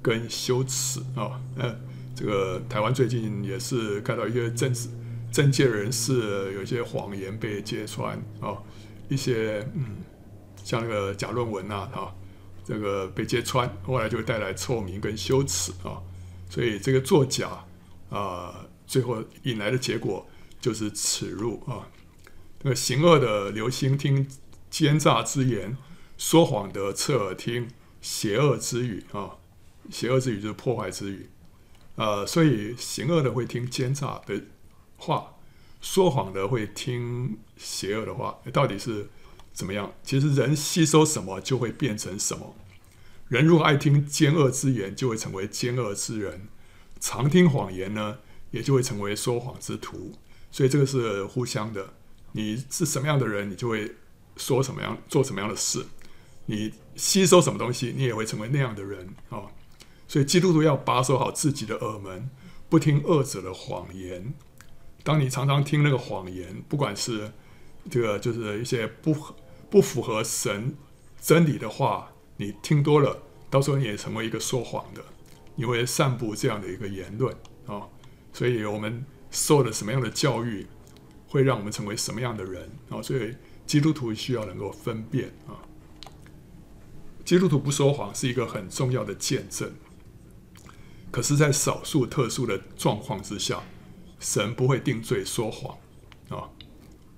[0.01, 1.41] 跟羞耻啊。
[1.57, 1.75] 呃，
[2.15, 4.89] 这个台湾最近也是看到一些政治
[5.31, 8.57] 政界人士有一些谎言被揭穿啊，
[9.09, 9.97] 一些嗯，
[10.63, 12.15] 像那个假论文啊，哈。
[12.65, 15.99] 这个被揭穿，后来就会带来臭名跟羞耻啊，
[16.49, 17.49] 所以这个作假
[18.09, 20.25] 啊，最后引来的结果
[20.61, 21.85] 就是耻辱啊。
[22.63, 24.27] 那行恶的留心听
[24.69, 25.77] 奸诈之言，
[26.17, 27.69] 说谎的侧耳听
[28.01, 29.37] 邪恶之语啊，
[29.89, 31.29] 邪恶之语就是破坏之语
[31.95, 34.41] 啊，所以行恶的会听奸诈的
[34.97, 35.35] 话，
[35.79, 39.07] 说谎的会听邪恶的话，到底是？
[39.55, 39.93] 怎么样？
[40.01, 42.55] 其实人吸收什么就会变成什么。
[43.27, 46.47] 人如果爱听奸恶之言，就会成为奸恶之人；
[46.99, 48.17] 常听谎言呢，
[48.49, 50.13] 也就会成为说谎之徒。
[50.51, 51.93] 所以这个是互相的。
[52.33, 53.95] 你是什么样的人，你就会
[54.35, 55.85] 说什么样、做什么样的事。
[56.45, 59.47] 你吸收什么东西，你也会成为那样的人啊、
[60.07, 62.29] 所以基督徒要把守好自己的耳门，
[62.69, 64.33] 不听恶者的谎言。
[65.03, 67.31] 当你常常听那个谎言，不管是
[67.89, 69.15] 这个，就是一些不。
[69.69, 70.77] 不符合神
[71.19, 75.03] 真理的话，你听多了，到时候你也成为一个说谎的，
[75.55, 77.81] 你会散布这样的一个言论啊、
[78.31, 80.67] 所以我们受了什么样的教育，
[81.33, 85.57] 会让我们成为什么样的人啊、所以基督徒需要能够分辨啊。
[87.25, 89.73] 基督徒不说谎是一个很重要的见证，
[91.09, 93.63] 可是，在少数特殊的状况之下，
[94.19, 95.75] 神不会定罪说谎
[96.29, 96.51] 啊、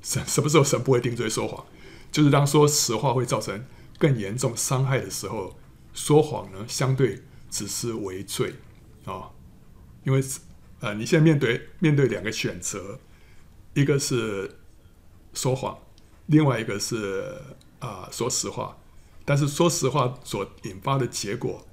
[0.02, 1.66] 神什么时候神不会定罪说谎？
[2.10, 3.66] 就是当说实话会造成
[3.98, 5.60] 更严重伤害的时候，
[5.94, 8.54] 说谎呢，相对只是为罪
[9.04, 9.32] 啊、
[10.06, 10.24] 因为
[10.80, 12.98] 呃，你现在面对面对两个选择，
[13.76, 14.58] 一个是
[15.36, 15.78] 说谎，
[16.26, 17.40] 另外一个是
[17.78, 18.76] 啊、说实话。
[19.24, 21.68] 但是说实话所引发的结果，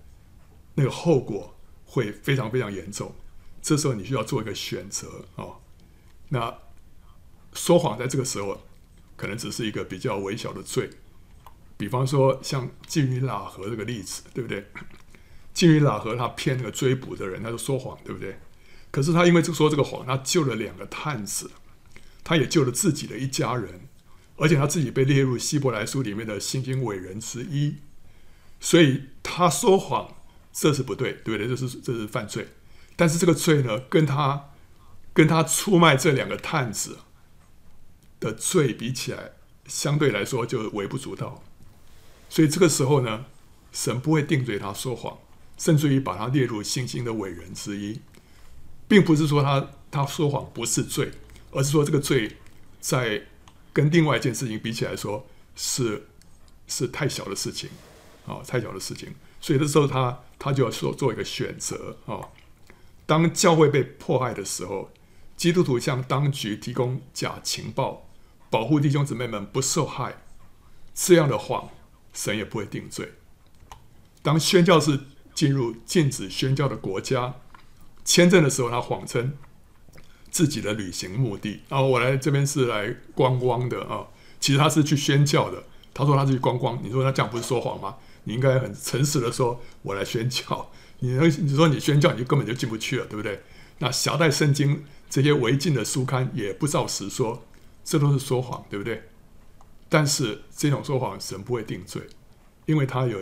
[0.74, 3.14] 那个后果会非常非常严重。
[3.62, 5.56] 这时候你需要做一个选择、哦。
[6.28, 6.58] 那
[7.54, 8.60] 说谎在这个时候。
[9.14, 10.90] 可能只是一个比较微小的罪，
[11.76, 14.66] 比方说像妓女喇合这个例子，对不对？
[15.54, 18.40] 妓女喇合他骗那个追捕的人，他就说谎，对不对？
[18.90, 21.48] 可是他因为就说这个谎，他救了两个探子，
[22.24, 23.88] 他也救了自己的一家人，
[24.37, 27.76] 而且他自己被列入希伯来书里面的信心伟人之一，
[28.61, 30.16] 所以他说谎
[30.52, 31.48] 这是不对，对不对？
[31.48, 32.48] 这是这是犯罪，
[32.96, 34.50] 但是这个罪呢，跟他
[35.12, 36.98] 跟他出卖这两个探子
[38.20, 39.32] 的罪比起来，
[39.66, 41.42] 相对来说就微不足道。
[42.28, 43.26] 所以这个时候呢，
[43.72, 45.18] 神不会定罪他说谎，
[45.58, 48.00] 甚至于把他列入信心的伟人之一，
[48.88, 51.11] 并不是说他他说谎不是罪，
[51.52, 52.36] 而是说这个罪
[52.80, 53.22] 在
[53.72, 56.08] 跟另外一件事情比起来说是
[56.66, 57.70] 是太小的事情
[58.26, 59.14] 啊，太小的事情。
[59.40, 62.20] 所以这时候他他就要做做一个选择啊。
[63.06, 64.90] 当教会被迫害的时候，
[65.36, 68.08] 基督徒向当局提供假情报，
[68.48, 70.22] 保护弟兄姊妹们不受害，
[70.94, 71.70] 这样的话，
[72.12, 73.12] 神也不会定罪。
[74.22, 75.00] 当宣教士
[75.34, 77.34] 进入禁止宣教的国家，
[78.04, 79.36] 签证的时候，他谎称
[80.32, 84.08] 自己的旅行目的，然后我来这边是来观光的啊，
[84.40, 85.62] 其实他是去宣教的。
[85.94, 87.96] 他说他去观光，你说他这样不是说谎吗？
[88.24, 90.70] 你应该很诚实的说，我来宣教。
[91.00, 93.42] 你你说你宣教，你就根本就进不去了，对不对？
[93.78, 97.44] 那夹带圣经这些违禁的书刊也不照实说，
[97.84, 99.02] 这都是说谎，对不对？
[99.90, 102.00] 但是这种说谎，神不会定罪，
[102.64, 103.18] 因为他有，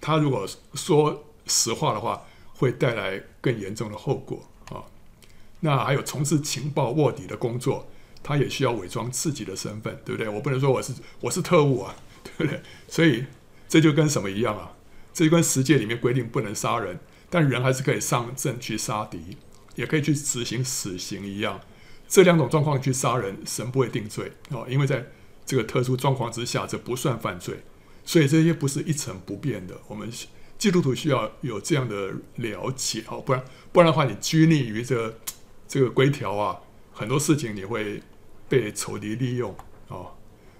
[0.00, 0.44] 他如果
[0.74, 4.42] 说实话的话，会带来更严重的后果。
[5.64, 7.88] 那还有从事情报卧底的工作，
[8.22, 10.28] 他也需要伪装自己的身份，对不对？
[10.28, 12.60] 我不能说我是我是特务啊，对不对？
[12.86, 13.24] 所以
[13.66, 14.72] 这就跟什么一样啊？
[15.14, 17.00] 这就跟十诫里面规定不能杀人，
[17.30, 19.38] 但人还是可以上阵去杀敌，
[19.74, 21.58] 也可以去执行死刑一样。
[22.06, 25.06] 这两种状况去杀人，神不会定罪哦，因为在
[25.46, 27.64] 这个特殊状况之下，这不算犯罪。
[28.04, 29.74] 所以这些不是一成不变的。
[29.88, 30.10] 我们
[30.58, 35.18] 基督徒需要有这样的了解哦，不然不然的话，你拘泥于这
[35.66, 36.60] 这个规条啊，
[36.92, 38.02] 很多事情你会
[38.48, 39.54] 被仇敌利用
[39.88, 40.14] 啊，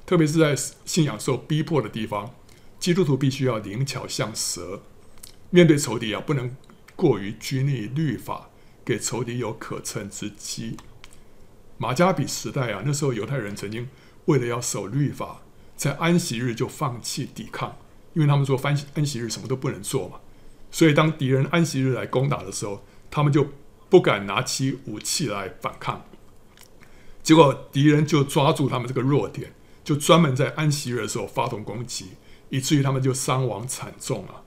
[0.05, 2.35] 特别是在信仰受逼迫的地方。
[2.79, 4.83] 基督徒必须要灵巧像蛇，
[5.49, 6.55] 面对仇敌啊，不能
[6.95, 8.51] 过于拘泥律法，
[8.85, 10.77] 给仇敌有可乘之机。
[11.79, 13.89] 马加比时代啊，那时候犹太人曾经
[14.27, 15.41] 为了要守律法，
[15.77, 17.79] 在安息日就放弃抵抗，
[18.13, 20.21] 因为他们说安安息日什么都不能做嘛。
[20.71, 23.49] 所以当敌人安息日来攻打的时候，他们就
[23.95, 26.05] 不敢拿起武器来反抗。
[27.23, 29.55] 结果敌人就抓住他们这个弱点，
[29.85, 32.09] 就专门在安息日的时候发动攻击。
[32.49, 34.43] 以至于他们就伤亡惨重了，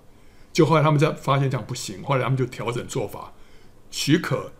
[0.51, 3.33] 就后来他们在发现这样不行，后来他们就调整做法，
[3.89, 4.51] 许可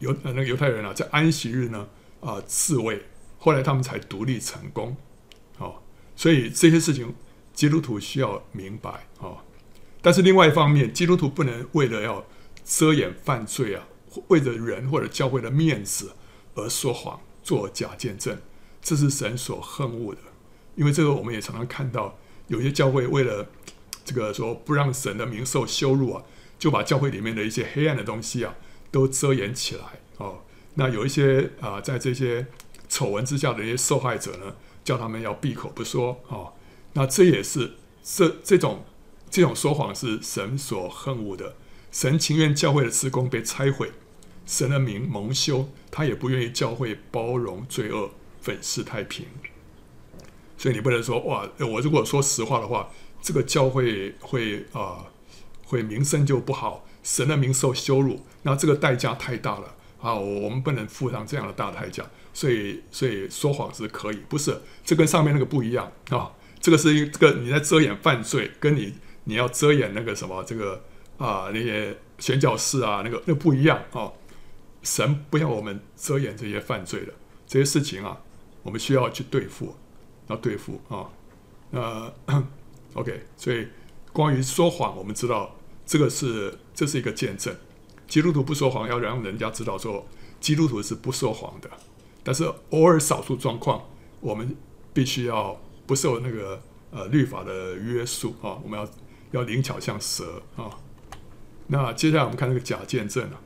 [0.00, 1.88] 犹那个犹太人啊在安息日呢
[2.20, 3.04] 啊、自卫，
[3.38, 4.94] 后来他们才独立成功，
[5.56, 5.76] 哦，
[6.14, 7.14] 所以这些事情
[7.54, 9.38] 基督徒需要明白哦。
[10.02, 12.26] 但是另外一方面，基督徒不能为了要
[12.66, 13.86] 遮掩犯罪啊，
[14.28, 16.12] 为着人或者教会的面子
[16.54, 18.38] 而说谎、做假见证，
[18.80, 20.20] 这是神所恨恶的，
[20.74, 22.18] 因为这个我们也常常看到。
[22.48, 23.48] 有些教会为了
[24.04, 26.22] 这个说不让神的名受羞辱啊，
[26.60, 28.54] 就把教会里面的一些黑暗的东西啊
[28.92, 29.82] 都遮掩起来
[30.18, 30.42] 哦。
[30.74, 32.46] 那有一些啊，在这些
[32.88, 36.52] 丑闻之下的一些受害者呢，叫他们要闭口不说哦。
[36.92, 37.74] 那这也是
[38.04, 38.84] 这这种
[39.28, 41.56] 这种说谎是神所恨恶的。
[41.90, 43.90] 神情愿教会的施工被拆毁，
[44.46, 49.26] 神的名蒙羞，他也不愿意教会包容罪恶，粉饰太平。
[50.56, 52.88] 所以你不能说哇，我如果说实话的话，
[53.20, 55.04] 这个教会会啊、
[55.66, 62.04] 会名声就不好，神的名受羞辱，那这个代价太大了啊，我们不能付上这样的大代价。
[62.32, 66.32] 所以，所以说谎是可以，不是这跟上面那个不一样啊。
[66.60, 70.84] 这个是一个你在遮掩犯罪，跟你你要遮掩那个什么这个
[71.18, 74.12] 啊那些宣教士啊那个那、不一样啊。
[74.86, 77.12] 神不要我们遮掩这些犯罪的
[77.46, 78.22] 这些事情啊，
[78.62, 79.76] 我们需要去对付。
[80.28, 81.06] 要对付啊，
[81.70, 82.12] 那，
[82.94, 83.68] OK，所以
[84.12, 87.54] 关于说谎，我们知道这个是这是一个见证。
[88.08, 90.04] 基督徒不说谎，要让人家知道说
[90.40, 91.70] 基督徒是不说谎的。
[92.24, 93.84] 但是偶尔少数状况，
[94.18, 94.56] 我们
[94.92, 98.88] 必须要不受那个呃律法的约束啊，我们要
[99.30, 100.68] 要灵巧像蛇啊。
[101.68, 103.40] 那接下来我们看那个假见证啊，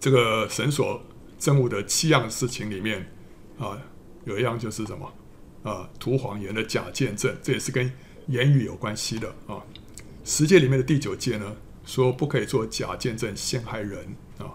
[0.00, 1.02] 这个神所
[1.38, 3.12] 憎恶的七样事情里面
[3.58, 3.78] 啊。
[4.24, 5.12] 有一样就是什么
[5.62, 7.92] 啊，吐谎言的假见证，这也是跟
[8.26, 9.62] 言语有关系的啊。
[10.24, 14.50] 十诫里面的第九诫呢，说不可以做假见证陷害人啊。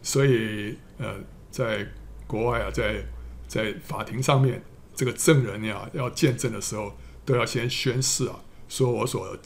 [0.00, 1.16] 所以呃，
[1.50, 1.84] 在
[2.28, 3.04] 国外啊，在
[3.48, 4.62] 在法庭上面，
[4.94, 8.38] 这个证人呀要见证的时候，都要先宣誓啊，
[8.68, 9.36] 说我所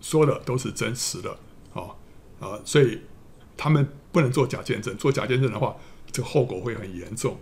[0.00, 1.38] 说的都是真实的
[1.74, 1.94] 啊
[2.40, 2.58] 啊。
[2.64, 3.02] 所以
[3.54, 3.86] 他们
[4.16, 5.76] 不能做假见证，做假见证的话，
[6.10, 7.38] 这后果会很严重，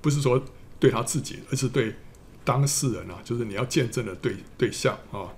[0.00, 0.42] 不是说。
[0.78, 1.94] 对他自己，而是对
[2.44, 5.32] 当事人啊，就是你要见证的对对象啊，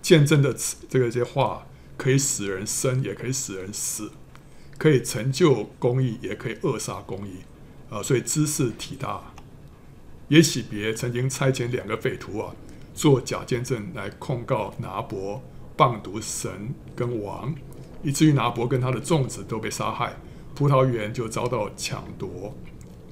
[0.00, 0.54] 见证的
[0.88, 1.66] 这个这些话
[1.98, 4.10] 可以使人生，也可以使人死。
[4.78, 7.40] 可以成就公义，也可以扼杀公义，
[7.90, 9.34] 啊，所以知识体大。
[10.28, 12.56] 耶洗别曾经差遣两个匪徒啊，
[12.94, 15.42] 做假见证来控告拿伯
[15.76, 17.54] 谤讟神跟王，
[18.04, 20.14] 以至于拿伯跟他的众子都被杀害，
[20.54, 22.54] 葡萄园就遭到抢夺。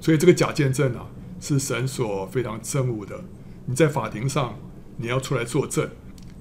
[0.00, 1.08] 所以这个假见证啊，
[1.40, 3.24] 是神所非常憎恶的。
[3.66, 4.56] 你在法庭上，
[4.98, 5.90] 你要出来作证，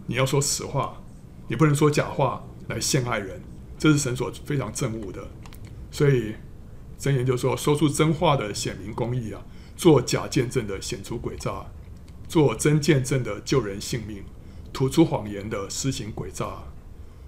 [0.06, 1.02] 你要说实话，
[1.48, 3.42] 你不能说假话来陷害人，
[3.80, 5.28] 这是神所非常憎恶的。
[5.90, 6.36] 所以
[6.98, 9.42] 真言就说：说出真话的显明公义啊。
[9.78, 11.66] 做假见证的显出诡诈，
[12.28, 14.24] 做真见证的救人性命，
[14.72, 16.46] 吐出谎言的施行诡诈，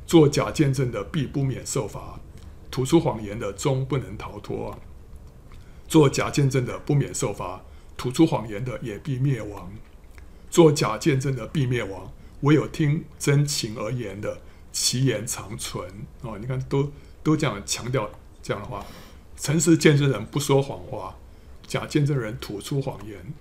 [0.05, 2.19] 做假见证的必不免受罚，
[2.69, 4.77] 吐出谎言的终不能逃脱。
[5.87, 7.61] 做假见证的不免受罚，
[7.95, 9.71] 吐出谎言的也必灭亡。
[10.49, 14.41] 做假见证的必灭亡，唯有听真情而言的，
[14.71, 15.89] 其言长存。
[16.21, 16.91] 哦，你看，都
[17.21, 18.09] 都这样强调
[18.41, 18.85] 这样的话，
[19.37, 21.15] 诚实见证人不说谎话。
[21.65, 23.33] 假见证人吐出谎言，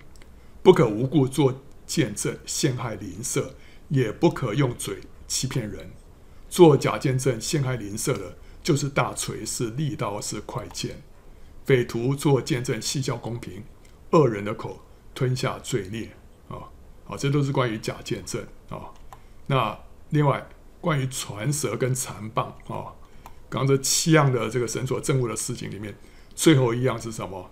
[0.62, 3.54] 不可无故做见证陷害邻舍，
[3.88, 5.90] 也不可用嘴欺骗人。
[6.52, 11.02] 做假见证陷害邻舍的，就是大锤，是利刀，是快剑。
[11.64, 13.62] 匪徒做见证戏笑公平，
[14.10, 14.78] 恶人的口
[15.14, 16.10] 吞下罪孽
[16.50, 16.68] 啊！
[17.06, 18.92] 好，这都是关于假见证啊。
[19.46, 19.78] 那
[20.10, 20.46] 另外
[20.78, 22.92] 关于传舌跟残棒啊，
[23.48, 25.96] 刚刚这七样的这个神所憎恶的事情里面，
[26.34, 27.50] 最后一样是什么？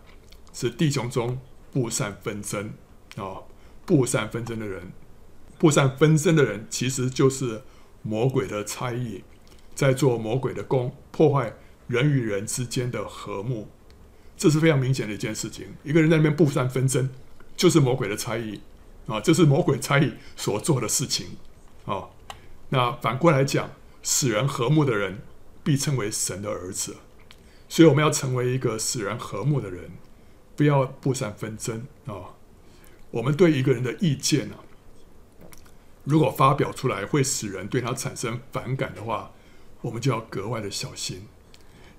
[0.53, 1.41] 是弟兄中
[1.73, 2.75] 布散纷争
[3.17, 3.41] 啊！
[3.87, 4.93] 布散纷争的人，
[5.57, 7.63] 布散纷争的人，其实就是
[8.03, 9.23] 魔鬼的差役，
[9.75, 11.53] 在做魔鬼的工，破坏
[11.87, 13.69] 人与人之间的和睦。
[14.37, 15.67] 这是非常明显的一件事情。
[15.85, 17.11] 一个人在那边布散纷争，
[17.57, 18.61] 就是魔鬼的差役
[19.07, 19.21] 啊！
[19.21, 21.37] 这是魔鬼差役所做的事情
[21.85, 22.09] 啊！
[22.71, 23.71] 那反过来讲，
[24.03, 25.21] 使人和睦的人，
[25.63, 26.97] 必称为神的儿子。
[27.69, 29.91] 所以我们要成为一个使人和睦的人。
[30.57, 32.37] 不要布散纷争啊、
[33.11, 34.61] 我们对一个人的意见呢、啊，
[36.05, 39.33] 如果发表出来会使人对他产生反感的话，
[39.83, 41.27] 我们就要格外的小心，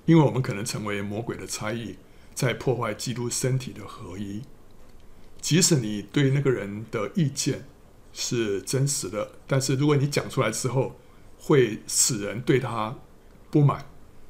[0.05, 1.97] 因为我们可能成为魔鬼的差役，
[2.33, 4.41] 在破坏基督身体的合一。
[5.39, 7.67] 即使你对那个人的意见
[8.13, 10.99] 是真实的，但是如果你讲出来之后，
[11.37, 12.95] 会使人对他
[13.49, 13.85] 不满，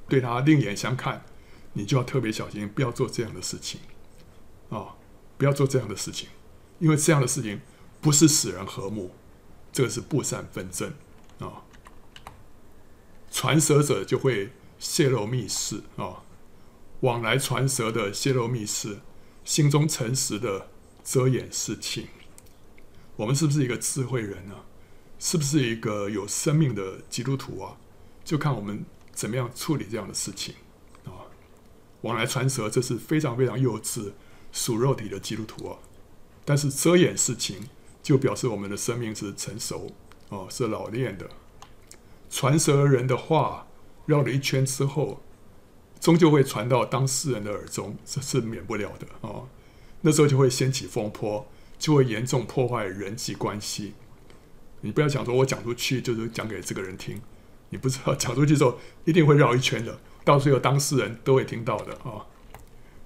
[0.08, 1.26] 对他另眼相看，
[1.74, 3.82] 你就要特别小心，不要做这样的事情。
[4.70, 4.96] 啊、
[5.38, 6.30] 不要做这样的事情，
[6.80, 7.60] 因为这样的事情
[8.00, 9.12] 不是使人和睦，
[9.72, 10.94] 这个是布善纷争
[11.40, 11.64] 啊、
[13.32, 16.24] 传舌者就会泄露密事啊、
[17.02, 19.00] 往来传舌的泄露密事，
[19.44, 20.70] 心中诚实的
[21.04, 22.08] 遮掩事情。
[23.16, 24.56] 我们是不是一个智慧人呢？
[25.20, 27.78] 是不是一个有生命的基督徒啊？
[28.24, 30.56] 就看我们怎么样处理这样的事情
[31.06, 31.30] 啊、
[32.02, 34.12] 往来传舌，这是非常非常幼稚。
[34.54, 35.80] 属肉体的基督徒啊，
[36.44, 37.70] 但是遮掩事情，
[38.02, 39.92] 就表示我们的生命是成熟
[40.30, 41.30] 哦，是老练的。
[42.30, 43.68] 传舌人的话
[44.06, 45.22] 绕了一圈之后，
[46.00, 49.48] 终究会传到当事人的耳中，这是免不了的哦。
[50.02, 51.48] 那时候就会掀起风波，
[51.78, 53.94] 就会严重破坏人际关系。
[54.82, 57.22] 你不要想说我讲出去就是讲给这个人听，
[57.70, 62.02] 你不知道讲出去之后一定会绕一圈的，到最后当事人都会听到的啊。
[62.04, 62.26] 哦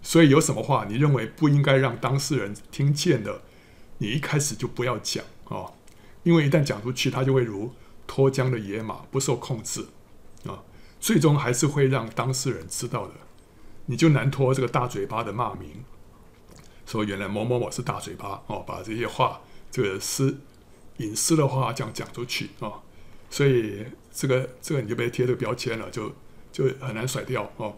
[0.05, 3.41] 所以有什么话你认为不应该让当事人听见的，
[3.97, 5.71] 你一开始就不要讲啊，
[6.23, 7.71] 因为一旦讲出去，他就会如
[8.05, 9.87] 脱缰的野马，不受控制
[10.45, 10.63] 啊，
[10.99, 13.13] 最终还是会让当事人知道的，
[13.85, 15.83] 你就难脱这个大嘴巴的骂名，
[16.85, 19.41] 说原来某某某是大嘴巴哦，把这些话
[19.71, 20.39] 这个私
[20.97, 22.83] 隐私的话这样讲出去啊，
[23.29, 26.13] 所以这个这个你就被贴这个标签了，就
[26.51, 27.75] 就很难甩掉哦。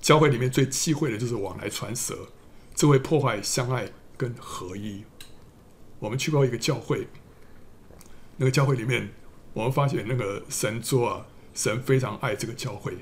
[0.00, 2.28] 教会里面最忌讳的就是往来传舌，
[2.74, 5.04] 这会破坏相爱跟合一。
[5.98, 7.06] 我们去过一个教会，
[8.36, 9.10] 那个教会里面，
[9.52, 12.96] 我们发现那个神桌啊，神非常爱这个教会。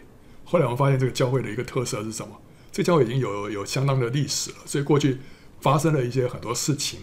[0.44, 2.40] 后来我们发现这个教会的一个特色是什么？
[2.70, 5.18] 这个教会已经有有相当的历史了，所以过去
[5.60, 7.00] 发生了一些很多事情。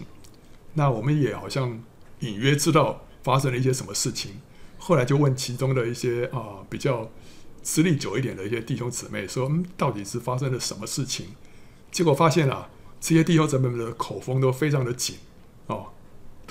[0.73, 1.81] 那我们也好像
[2.19, 4.41] 隐约知道发生了一些什么事情。
[4.77, 7.09] 后来就问其中的一些啊比较。
[7.63, 11.27] 资历久一点的一些弟兄姊妹说：“嗯，到底是发生了什么事情？”
[11.91, 12.67] 结果发现啊，
[13.01, 15.17] 这些弟兄姊妹们的口风都非常的紧
[15.67, 15.87] 哦，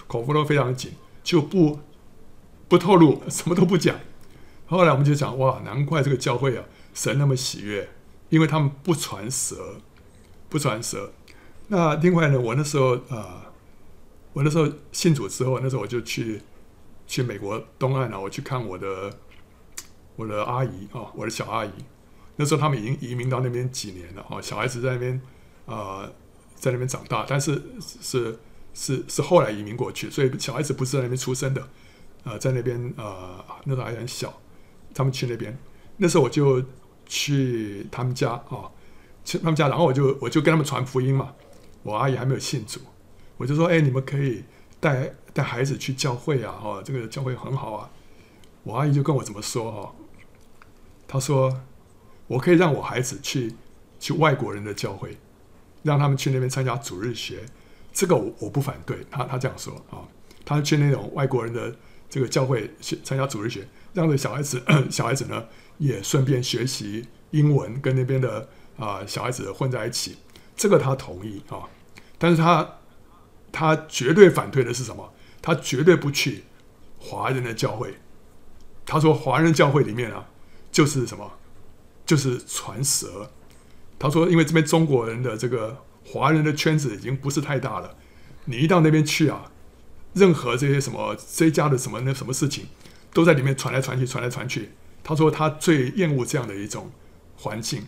[0.07, 0.93] 口风都非常的紧，
[1.23, 1.81] 就不
[2.69, 3.99] 不透露， 什么都不讲。
[4.67, 7.89] 后来我们就讲：“哇，难怪这个教会啊，神那么喜悦，
[8.29, 9.77] 因为他们不传舌，
[10.51, 11.13] 不传舌。”
[11.69, 13.53] 那另外呢，我那时候啊、
[14.35, 16.43] 我那时候信主之后，那时候我就去
[17.07, 19.11] 去美国东岸啊，我去看我的。
[20.17, 21.71] 我的阿姨啊，我的小阿姨，
[22.37, 25.19] 那时候他们已经移民到那边几年了啊，小孩子在那边
[25.65, 26.07] 啊、
[26.61, 28.39] 在那边长大，但是是
[28.73, 31.69] 是是后来移民过去，所以小孩子不是在那边出生的，
[32.23, 34.33] 呃，在那边呃那时候还很小，
[34.95, 35.59] 他们去那边，
[35.97, 36.63] 那时候我就
[37.07, 38.71] 去他们家啊，
[39.25, 41.33] 去他们家，然后我就我就跟他们传福音嘛，
[41.83, 42.79] 我阿姨还没有信主，
[43.37, 44.45] 我就说，哎，你们可以
[44.79, 47.91] 带带孩子去教会啊，哦，这个教会很好啊，
[48.63, 49.95] 我阿姨就跟我怎么说哈，
[51.09, 51.61] 她说。
[52.31, 53.53] 我可以让我孩子去
[53.99, 55.19] 去外国人的教会，
[55.83, 57.41] 让他们去那边参加主日学，
[57.93, 59.07] 这个我我不反对。
[59.11, 60.07] 他他这样说啊，
[60.45, 61.75] 他去那种外国人的
[62.09, 65.45] 这个教会去参加主日学，让这小孩子 小孩子呢
[65.79, 70.17] 也顺便学习英文，跟那边的啊小孩子混在一起，
[70.57, 71.69] 这个他同意啊。
[72.19, 72.79] 但是他
[73.51, 75.13] 他绝对反对的是什么？
[75.41, 76.45] 他绝对不去
[76.99, 77.95] 华人的教会。
[78.85, 80.29] 他说华人教会里面啊，
[80.71, 81.33] 就是什么？
[82.05, 83.31] 就是传舌，
[84.01, 87.99] 他说，因为这边中国人的这个华人的圈子已经不是太大了，
[88.47, 89.53] 你一到那边去啊，
[90.15, 92.67] 任何这些什么这家的什么那什么事情，
[93.13, 94.71] 都在里面传来传去，传来传去。
[95.05, 96.91] 他说他最厌恶这样的一种
[97.37, 97.87] 环境，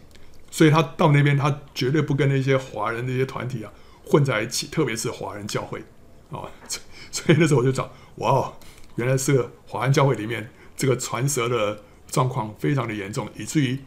[0.51, 3.73] 所以他到那边他绝对不跟那些华人那些团体啊
[4.05, 5.83] 混在一起，特别是华人教会
[6.31, 6.45] 啊。
[7.11, 8.53] 所以那时候我就找，哇哦，
[8.97, 13.79] 原来是个华人教会里面这个传舌的状况非常的严重，以至于。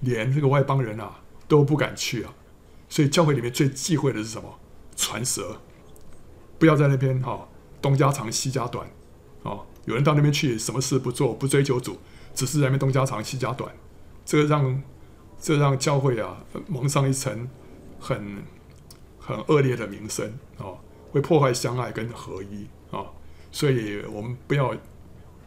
[0.00, 2.34] 连这个外邦人啊都不敢去啊，
[2.88, 4.58] 所以教会里面最忌讳的是什么？
[4.96, 5.60] 传舌，
[6.58, 7.48] 不要在那边哈、
[7.82, 8.88] 东家长西家短，
[9.42, 11.98] 哦，有人到那边去什么事不做不追求主，
[12.34, 13.74] 只是在那边东家长西家短，
[14.24, 14.82] 这个让
[15.40, 17.48] 这、让教会啊蒙上一层
[17.98, 18.42] 很
[19.18, 20.78] 很恶劣的名声哦，
[21.10, 23.04] 会破坏相爱跟合一啊、
[23.50, 24.74] 所以我们不要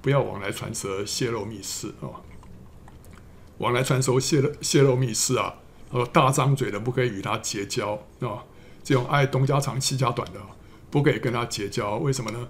[0.01, 2.19] 不要往来传舌泄露密事啊。
[3.59, 5.55] 往来传说泄露泄露密事啊，
[5.91, 8.43] 呃，大张嘴的不可以与他结交啊。
[8.83, 10.39] 这种爱东家长西家短的，
[10.89, 11.97] 不可以跟他结交。
[11.97, 12.47] 为什么呢？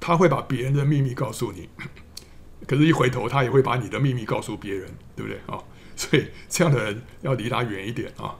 [0.00, 1.68] 他会把别人的秘密告诉你，
[2.66, 5.62] 可是，一回头他也会把你的秘密告诉别人，对不对啊？
[5.96, 8.36] 所以这样的人要离他远一点啊。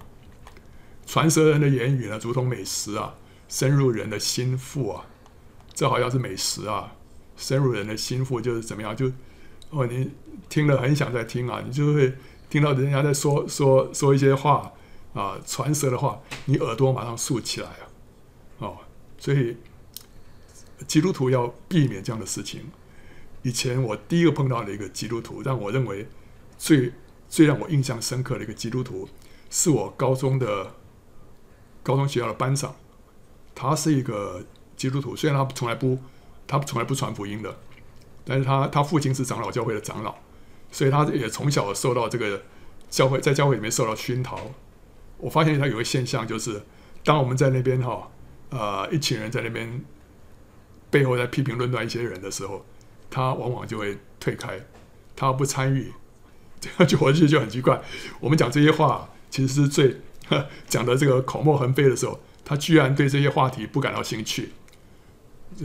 [1.07, 3.15] 传舌人的言语呢，如同美食啊，
[3.49, 5.07] 深入人的心腹啊。
[5.73, 6.95] 这好像是美食啊，
[7.37, 9.11] 深入人的心腹就是怎么样就。
[9.71, 10.11] 哦，你
[10.49, 12.15] 听了很想再听啊，你就会
[12.55, 14.73] 听到人家在说说说一些话
[15.13, 17.83] 啊，传舌的话，你耳朵马上竖起来啊，
[18.59, 18.77] 哦，
[19.19, 19.57] 所以
[20.87, 22.71] 基督徒要避免这样的事情。
[23.43, 26.07] 以前我第一个碰到的一个基督徒，让我认为
[26.57, 26.93] 最
[27.29, 29.09] 最让我印象深刻的一个基督徒，
[29.51, 30.75] 是我高中的
[31.83, 32.77] 高中学校的班长，
[33.53, 34.45] 他是一个
[34.77, 35.99] 基督徒，虽然他从来不
[36.47, 37.53] 他从来不传福音的。
[38.25, 40.15] 但是他他父亲是长老教会的长老，
[40.75, 42.43] 所以他也从小受到这个
[42.91, 44.53] 教会，在教会里面受到熏陶。
[45.19, 46.61] 我发现他有个现象，就是
[47.05, 48.11] 当我们在那边哈，
[48.51, 49.81] 呃，一群人在那边
[50.91, 52.67] 背后在批评论断一些人的时候，
[53.09, 54.61] 他往往就会退开，
[55.15, 55.93] 他不参与。
[56.61, 57.81] 这样就我觉得就很奇怪。
[58.19, 60.01] 我们讲这些话，其实是最
[60.67, 64.51] 讲的这个口沫横飞的时候，他居然对这些话题不感到兴趣。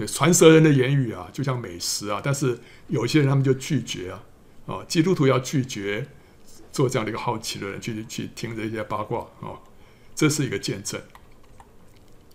[0.06, 4.22] 传舌人的言语啊，就像美食啊，但是有些人他们就拒绝啊，
[4.70, 6.08] 啊，基督徒要拒绝
[6.72, 9.58] 做这样的一个好奇的人去去听这些八卦啊，
[10.14, 11.02] 这是一个见证。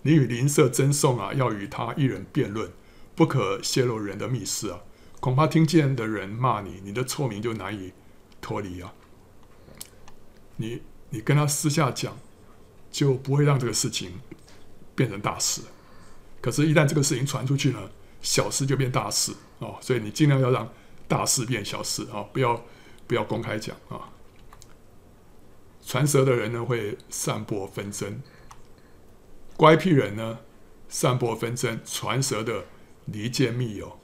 [0.02, 2.72] 你与邻舍争讼啊，要与他一人辩论，
[3.14, 4.80] 不可泄露人的密事啊，
[5.20, 7.92] 恐怕听见的人骂你，你的臭名就难以
[8.40, 8.92] 脱离啊。
[10.56, 12.18] 你你跟他私下讲，
[12.90, 14.20] 就不会让这个事情
[14.96, 15.62] 变成大事。
[16.40, 20.68] 可是，一旦这个事情传出去呢，小事就变大事哦，所以你尽量要让
[21.06, 22.64] 大事变小事啊，不要
[23.06, 24.12] 不要公开讲啊。
[25.84, 28.20] 传舌的人呢，会散播纷争；
[29.56, 30.38] 乖僻人呢，
[30.88, 32.64] 散播纷争；传舌的
[33.06, 33.98] 离间密友，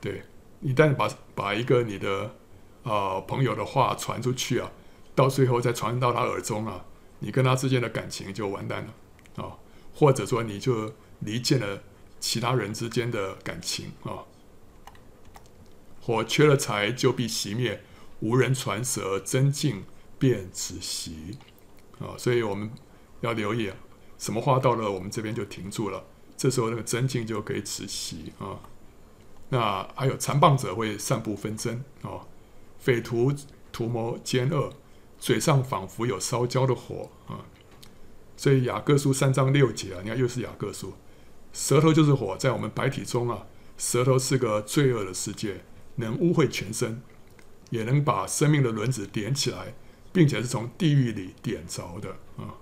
[0.00, 0.22] 对，
[0.60, 2.34] 一旦把把一个你的
[2.82, 4.70] 啊、朋友的话传出去啊，
[5.14, 6.84] 到最后再传到他耳中啊，
[7.18, 9.58] 你跟他之间的感情就完蛋了啊、
[9.94, 10.92] 或者说你就。
[11.22, 11.82] 离间了
[12.20, 14.22] 其他人之间的感情啊！
[16.08, 17.82] 火缺了柴就必熄灭，
[18.20, 19.84] 无人传舌，争竞
[20.18, 21.36] 便止息
[21.98, 22.16] 啊！
[22.16, 22.70] 所以我们
[23.20, 23.70] 要留意，
[24.16, 26.02] 什么话到了我们这边就停住了，
[26.34, 28.56] 这时候那个争竞就可以止息啊。
[29.50, 32.24] 那还有残谤者会散布纷争啊，
[32.78, 33.30] 匪徒
[33.70, 34.72] 图谋奸恶，
[35.18, 37.44] 嘴上仿佛有烧焦的火啊！
[38.34, 40.94] 所以雅各书三章六节啊，你看又是雅各书。
[41.52, 43.46] 舌头就是火，在我们白体中啊，
[43.76, 45.64] 舌头是个罪恶的世界，
[45.98, 47.00] 能污秽全身，
[47.70, 49.74] 也能把生命的轮子点起来，
[50.12, 52.10] 并且是从地狱里点着的
[52.42, 52.54] 啊。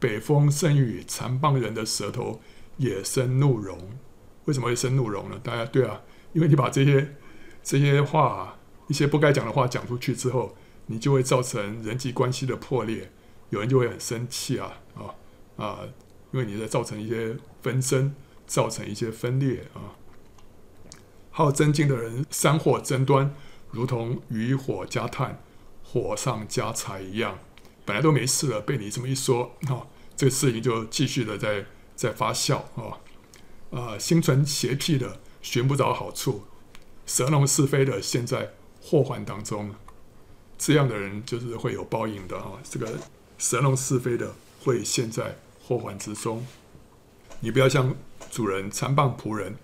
[0.00, 2.40] 北风生雨，残暴人的舌头
[2.76, 3.78] 也生怒容。
[4.44, 5.40] 为什么会生怒容呢？
[5.42, 6.02] 大家对啊，
[6.32, 7.16] 因为你把这些
[7.62, 13.10] 这些话，一些不该讲的话讲出去之后，你就会造成人际关系的破裂，
[13.50, 15.14] 有人就会很生气啊啊
[15.56, 15.80] 啊！
[16.32, 18.14] 因为你在造成一些纷争，
[18.46, 19.96] 造成一些分裂啊。
[21.36, 23.30] 好争竞的人，煽惑争端，
[23.70, 25.38] 如同余火加炭，
[25.84, 27.38] 火上加柴一样。
[27.84, 32.96] 本来都没事了，被你这么一说，啊，这个事情就继续的在在发酵啊。
[33.70, 36.40] 啊，心存邪僻的，寻不着好处；
[37.04, 39.74] 舌弄是非的，陷在祸患当中。
[40.56, 42.52] 这样的人就是会有报应的啊。
[42.64, 42.90] 这个
[43.36, 44.34] 舌弄是非的，
[44.64, 46.46] 会陷在祸患之中。
[47.40, 47.94] 你不要像
[48.30, 49.54] 主人残暴仆人。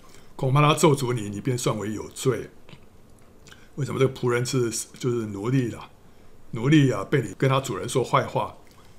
[0.43, 2.51] 恐怕他咒诅你，你便算为有罪。
[3.77, 4.69] 为什么这个仆人是
[4.99, 5.89] 就是奴隶啦？
[6.51, 8.57] 奴隶啊，被你跟他主人说坏话，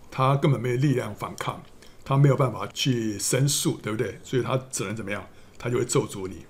[0.09, 1.61] 他根本没有力量反抗，
[2.05, 4.21] 他没有办法去申诉，对不对？
[4.23, 5.27] 所以他只能怎么样？
[5.59, 6.45] 他就会咒诅你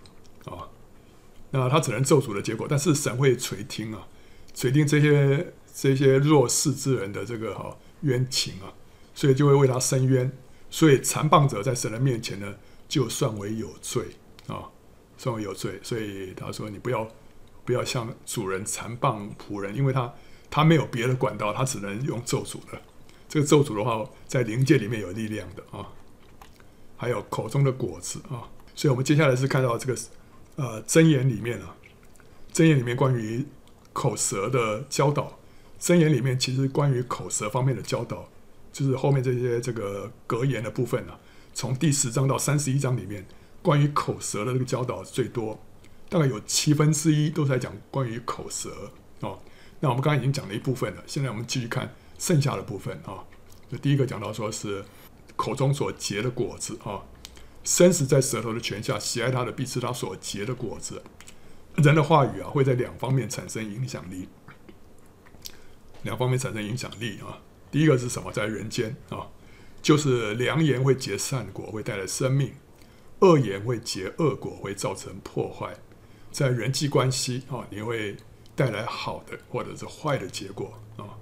[0.45, 0.69] 啊。
[1.49, 4.07] 那他只能咒诅的结果，但是神会垂听啊，
[4.53, 8.69] 垂听这些这些弱势之人的这个哈冤情啊，
[9.15, 10.31] 所以就会为他伸冤。
[10.69, 12.53] 所以残暴者在神的面前呢，
[12.87, 14.05] 就算为有罪
[14.45, 14.69] 啊。
[15.23, 17.09] 算为有罪，所以他说：“你不要
[17.63, 20.13] 不要向主人残暴仆人，因为他
[20.49, 22.81] 他没有别的管道，他只能用咒诅的。
[23.29, 25.87] 这个咒诅的话，在灵界里面有力量的啊。
[26.97, 29.97] 还有口中的果子啊，所以我们接下来是看到这个
[30.57, 31.73] 呃箴言里面啊，
[32.51, 33.45] 箴言里面关于
[33.93, 35.39] 口舌的教导，
[35.79, 38.27] 箴言里面其实关于口舌方面的教导，
[38.73, 41.17] 就是后面这些这个格言的部分啊，
[41.53, 43.25] 从第十章到三十一章里面。”
[43.63, 45.59] 关于口舌的这个教导最多，
[46.09, 48.91] 大概有七分之一都在讲关于口舌
[49.21, 49.39] 哦。
[49.79, 53.23] 那我们刚刚已经讲了一部分了，现在我们继续看剩下的部分啊。
[53.71, 54.83] 就第一个讲到说是
[55.35, 57.01] 口中所结的果子啊，
[57.63, 61.01] 生死在舌头的权下，喜爱他的必吃他所结的果子。
[61.77, 64.27] 人的话语啊，会在两方面产生影响力，
[66.03, 67.39] 两方面产生影响力啊。
[67.71, 68.31] 第一个是什么？
[68.31, 69.27] 在人间啊，
[69.81, 72.53] 就是良言会结善果，会带来生命。
[73.19, 75.73] 恶言会结恶果，会造成破坏，
[76.31, 78.17] 在人际关系啊，你会
[78.55, 81.17] 带来好的或者是坏的结果啊。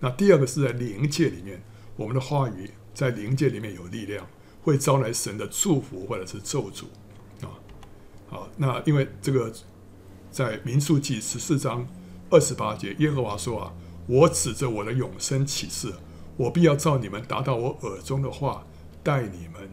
[0.00, 1.62] 那第二个是在灵界里面，
[1.96, 4.26] 我们的话语在灵界里面有力量，
[4.62, 6.84] 会招来神的祝福或者是咒诅
[7.42, 7.54] 啊。
[8.28, 9.52] 好，那因为这个
[10.30, 11.86] 在民数记十四章
[12.28, 13.72] 二十八节，耶和华说啊，
[14.08, 15.92] 我指着我的永生起誓，
[16.36, 18.66] 我必要照你们达到我耳中的话
[19.04, 19.70] 待你们。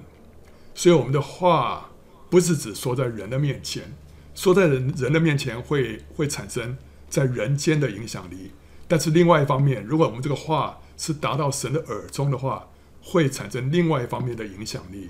[0.75, 1.91] 所以我们的话
[2.29, 3.95] 不是只说在人的面前，
[4.33, 6.77] 说在人人的面前会会产生
[7.09, 8.51] 在人间的影响力，
[8.87, 12.67] 但是另外一方面，如果我们这个话是达到神的耳中的话，
[13.03, 15.09] 会产生另外一方面的影响力，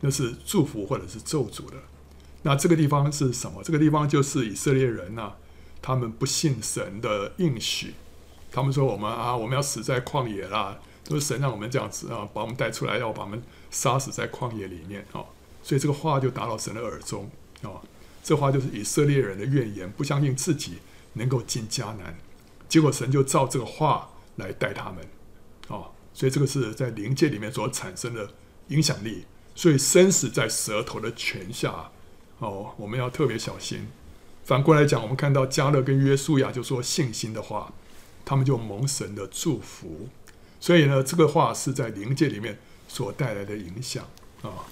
[0.00, 1.76] 那是祝福或者是咒诅的。
[2.42, 3.62] 那这个地方是什么？
[3.62, 5.32] 这个地方就是以色列人呐、
[5.80, 7.94] 他们不信神的应许，
[8.50, 10.78] 他们说我们啊，我们要死在旷野啦。
[11.06, 13.42] 都是神让我们这样子啊，把我们带出来，要把我们
[13.74, 15.26] 杀死在旷野里面啊，
[15.62, 17.28] 所以这个话就打到神的耳中
[17.62, 17.82] 啊。
[18.22, 20.78] 这话就是以色列人的怨言，不相信自己
[21.14, 22.16] 能够进迦南，
[22.68, 25.04] 结果神就照这个话来带他们
[25.68, 25.90] 啊。
[26.14, 28.30] 所以这个是在灵界里面所产生的
[28.68, 29.24] 影响力。
[29.56, 31.90] 所以生死在舌头的权下
[32.38, 33.86] 哦，我们要特别小心。
[34.44, 37.72] 反过来讲，我们看到加勒跟约书亚就说信心的话，
[38.24, 40.08] 他们就蒙神的祝福。
[40.58, 42.58] 所以呢，这个话是在灵界里面
[42.94, 44.04] 所带来的影响
[44.42, 44.64] 啊。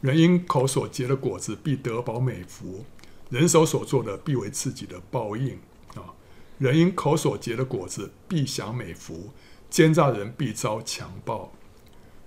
[0.00, 2.84] 人因口所结的果子必得饱美福，
[3.30, 5.58] 人手所做的必为自己的报应
[5.94, 6.12] 啊。
[6.58, 9.30] 人因口所结的果子必享美福，
[9.70, 11.52] 奸诈人必遭强暴。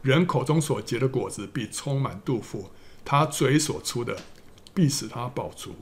[0.01, 2.69] 人口中所结的果子必充满肚腹，
[3.03, 4.15] 他嘴所出的
[4.73, 5.75] 必使他饱足。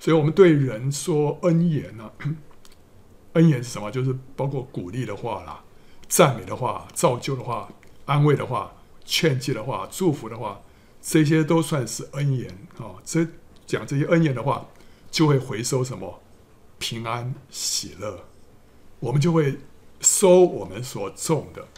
[0.00, 2.34] 所以，我们对人说恩言呢、啊，
[3.34, 3.90] 恩言是什么？
[3.90, 5.62] 就是包括鼓励的话啦。
[6.08, 7.70] 赞美的话、造就的话、
[8.10, 8.72] 安慰的话、
[9.04, 10.60] 劝诫的话、祝福的话，
[11.00, 12.98] 这些都算是恩言啊。
[13.04, 13.24] 这
[13.64, 14.66] 讲这些恩言的话，
[15.12, 16.20] 就会回收什么
[16.80, 18.24] 平安喜乐，
[18.98, 19.60] 我们就会
[20.00, 21.68] 收我们所种的，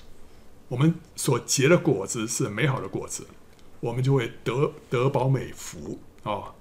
[0.69, 3.27] 我们所结的果子是美好的果子，
[3.81, 6.55] 我们就会得得饱美福啊。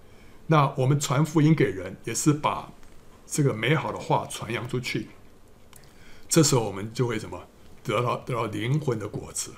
[0.48, 2.70] 那我们传福音给人，也是把
[3.26, 5.08] 这个美好的话传扬出去，
[6.28, 7.40] 这时候我们就会什么？
[7.84, 9.52] 得到得到灵魂的果子，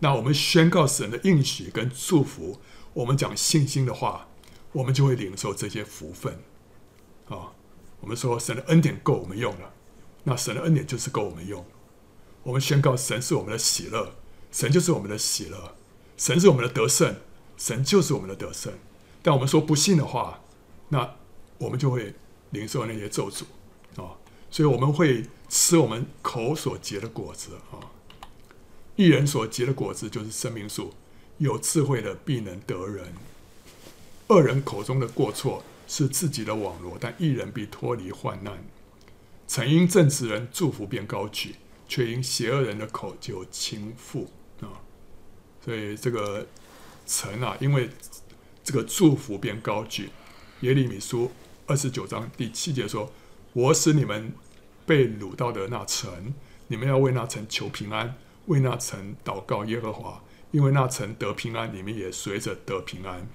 [0.00, 2.60] 那我们宣告神的应许跟祝福，
[2.92, 4.28] 我们讲信心的话，
[4.72, 6.42] 我们就会领受这些福分。
[7.28, 7.52] 啊，
[8.00, 9.72] 我们说神的恩典够我们用了，
[10.24, 11.64] 那神的恩典就是够我们用。
[12.42, 14.14] 我们宣告神是我们的喜乐，
[14.50, 15.76] 神就是我们的喜乐，
[16.16, 17.16] 神是我们的得胜，
[17.56, 18.72] 神就是我们的得胜。
[19.22, 20.40] 但我们说不信的话，
[20.88, 21.16] 那
[21.58, 22.14] 我们就会
[22.50, 23.42] 领受那些咒诅
[24.02, 24.16] 啊！
[24.50, 27.99] 所以我们会吃我们口所结的果子啊。
[28.96, 30.92] 一人所结的果子就是生命树，
[31.38, 33.12] 有智慧的必能得人。
[34.28, 38.62] 恶人口中的过错是自己的网罗，但一人必脱离患难。
[39.48, 41.56] 曾因正直人祝福便高举，
[41.88, 44.26] 却因邪恶人的口就倾覆
[44.60, 44.78] 啊！
[45.64, 46.46] 所以这个
[47.06, 47.90] 曾啊，因为
[48.62, 50.10] 这个祝福便高举。
[50.60, 51.32] 耶利米书
[51.66, 53.10] 二十九章第七节说
[53.54, 54.32] ：“我使你们
[54.86, 56.34] 被掳到的那城，
[56.68, 58.14] 你们要为那城求平安，
[58.46, 63.28] 为那城祷告耶和华，因为那城得平安，你们也随着得平安。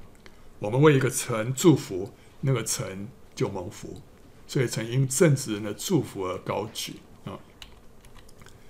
[0.60, 4.01] 我们为一个城祝福，那个城就蒙福。”
[4.47, 7.39] 所以曾因正直人的祝福而高举啊。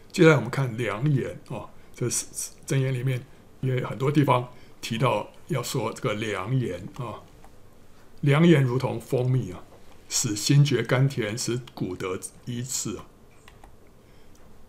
[0.09, 2.25] 接下来我们看良言啊，这是
[2.65, 3.25] 箴言里面
[3.59, 4.47] 也有很多地方
[4.79, 7.21] 提到要说这个良言啊。
[8.21, 9.61] 良言如同蜂蜜啊，
[10.07, 13.05] 使心觉甘甜，使骨得医治啊。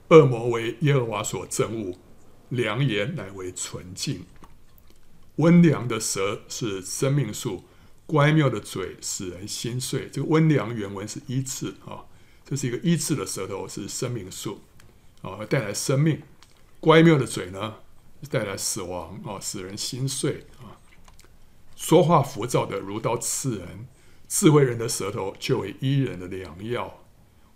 [0.09, 1.97] 恶魔为耶和华所憎恶，
[2.49, 4.25] 良言乃为纯净。
[5.37, 7.65] 温良的舌是生命树。
[8.09, 10.09] 乖谬的嘴使人心碎。
[10.13, 12.07] 这个温良原文是医治啊，
[12.45, 14.61] 这是一个医治的舌头，是生命树
[15.23, 16.23] 啊，带来生命。
[16.79, 17.79] 乖谬的嘴呢，
[18.31, 20.79] 带来死亡啊，使人心碎啊。
[21.75, 23.89] 说话浮躁的如刀刺人，
[24.29, 27.03] 智慧人的舌头却为医人的良药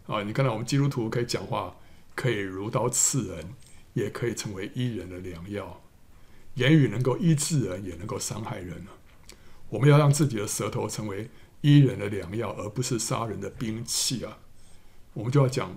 [0.08, 0.24] 啊。
[0.24, 1.76] 你看到我们基督徒可以讲话，
[2.20, 3.54] 可以如刀刺人，
[3.94, 5.80] 也可以成为医人的良药。
[6.52, 8.84] 言语能够医治人，也能够伤害人。
[9.70, 11.30] 我们要让自己的舌头成为
[11.62, 14.36] 医人的良药，而不是杀人的兵器啊！
[15.14, 15.74] 我们就要讲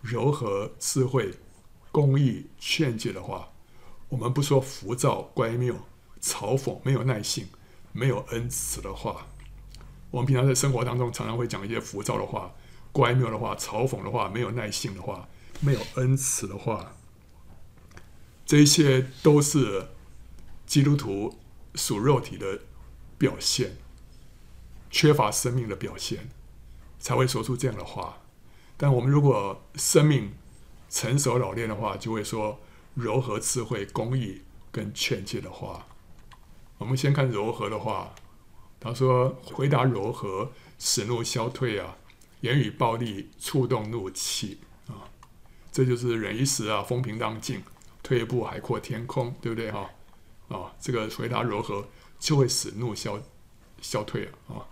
[0.00, 1.34] 柔和、智慧、
[1.90, 3.50] 公义、劝诫的话。
[4.08, 5.76] 我们不说浮躁、乖谬、
[6.22, 7.48] 嘲讽、没有耐性、
[7.92, 9.26] 没有恩慈的话。
[10.10, 12.50] 我们平常在生活当中常常会讲一些浮躁的话、
[12.92, 15.28] 乖谬的话、嘲讽的话、没有耐性的话、
[15.62, 16.92] 没有恩慈的话。
[18.44, 19.88] 这些都是
[20.66, 21.38] 基督徒
[21.74, 22.60] 属肉体的。
[23.18, 23.76] 表现
[24.90, 26.28] 缺乏生命的表现，
[26.98, 28.18] 才会说出这样的话。
[28.76, 30.32] 但我们如果生命
[30.90, 32.58] 成熟老练的话，就会说
[32.94, 34.42] 柔和、智慧、公义
[34.72, 35.86] 跟劝诫的话。
[36.78, 38.12] 我们先看柔和的话，
[38.80, 40.50] 他说：“回答柔和，
[40.80, 41.98] 使怒消退啊；
[42.40, 44.58] 言语暴力，触动怒气。”
[45.72, 47.60] 这就是忍一时啊，风平浪静；
[48.02, 49.90] 退一步，海阔天空，对不对哈？
[50.48, 51.84] 啊，这个回答柔和。
[52.22, 53.20] 就会使怒消
[53.80, 54.62] 消退啊！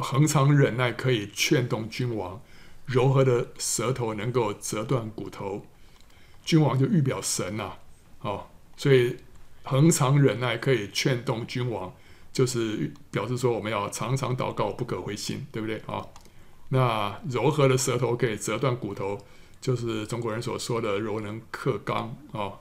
[0.00, 2.40] 恒常忍耐可以劝动君王，
[2.86, 5.66] 柔和的舌头能够折断骨头。
[6.42, 7.74] 君王就预表神呐，
[8.20, 8.46] 哦，
[8.78, 9.18] 所以
[9.62, 11.94] 恒常忍耐可以劝动君王，
[12.32, 16.02] 就是表示说我们要常常祷告，不可灰心，对不对啊？
[16.70, 19.22] 那柔和的舌头可以折断骨头，
[19.64, 22.60] 就是中国人所说的柔能克刚啊。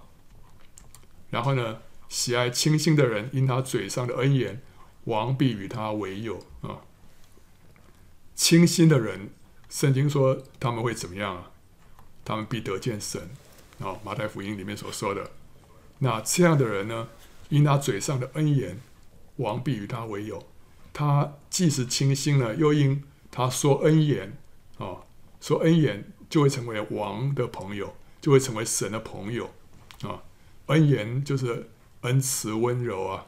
[1.30, 1.80] 然后呢？
[2.10, 4.62] 喜爱清心的人，因他嘴上的恩言，
[5.06, 6.82] 王必与他为友啊。
[8.36, 9.32] 清心的人，
[9.68, 11.52] 圣经说他们会怎么样啊？
[12.24, 13.32] 他们必得见神
[13.80, 13.98] 啊。
[14.04, 15.32] 马太福音里面所说的，
[16.00, 17.08] 那这样的人呢，
[17.50, 18.80] 因他嘴上的恩言，
[19.38, 20.46] 王必与他为友。
[20.94, 24.38] 他既是清心了，又因他说恩言
[24.78, 25.02] 啊，
[25.42, 29.52] 说恩言就会成为王的朋友，就会成为神的朋友
[30.02, 30.24] 啊。
[30.66, 31.70] 恩言就是。
[32.02, 33.28] 恩慈温柔啊，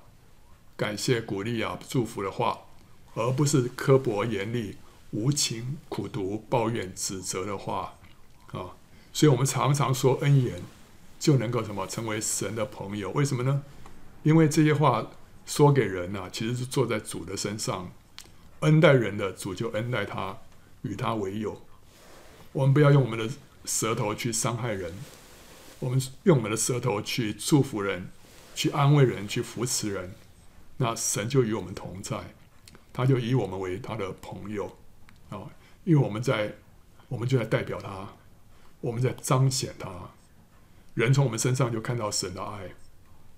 [0.75, 2.59] 感谢鼓励啊，祝福的话，
[3.13, 4.75] 而不是刻薄严厉、
[5.11, 7.93] 无情苦毒、抱怨指责的话
[8.51, 8.75] 啊。
[9.13, 10.61] 所以，我们常常说恩言，
[11.17, 13.11] 就能够什么成为神的朋友？
[13.11, 13.63] 为什么呢？
[14.23, 15.09] 因为这些话
[15.45, 17.89] 说给人呐、啊，其实是坐在主的身上，
[18.59, 20.37] 恩待人的主就恩待他，
[20.81, 21.61] 与他为友。
[22.55, 23.29] 我们不要用我们的
[23.65, 24.93] 舌头去伤害人，
[25.79, 28.09] 我们用我们的舌头去祝福人。
[28.55, 30.15] 去安慰人，去扶持人，
[30.77, 32.33] 那神就与我们同在，
[32.93, 34.77] 他就以我们为他的朋友。
[35.29, 35.51] 啊，
[35.83, 36.55] 因为我们在，
[37.09, 38.13] 我们就在代表他，
[38.79, 40.11] 我们在彰显他，
[40.93, 42.69] 人从我们身上就看到神的爱，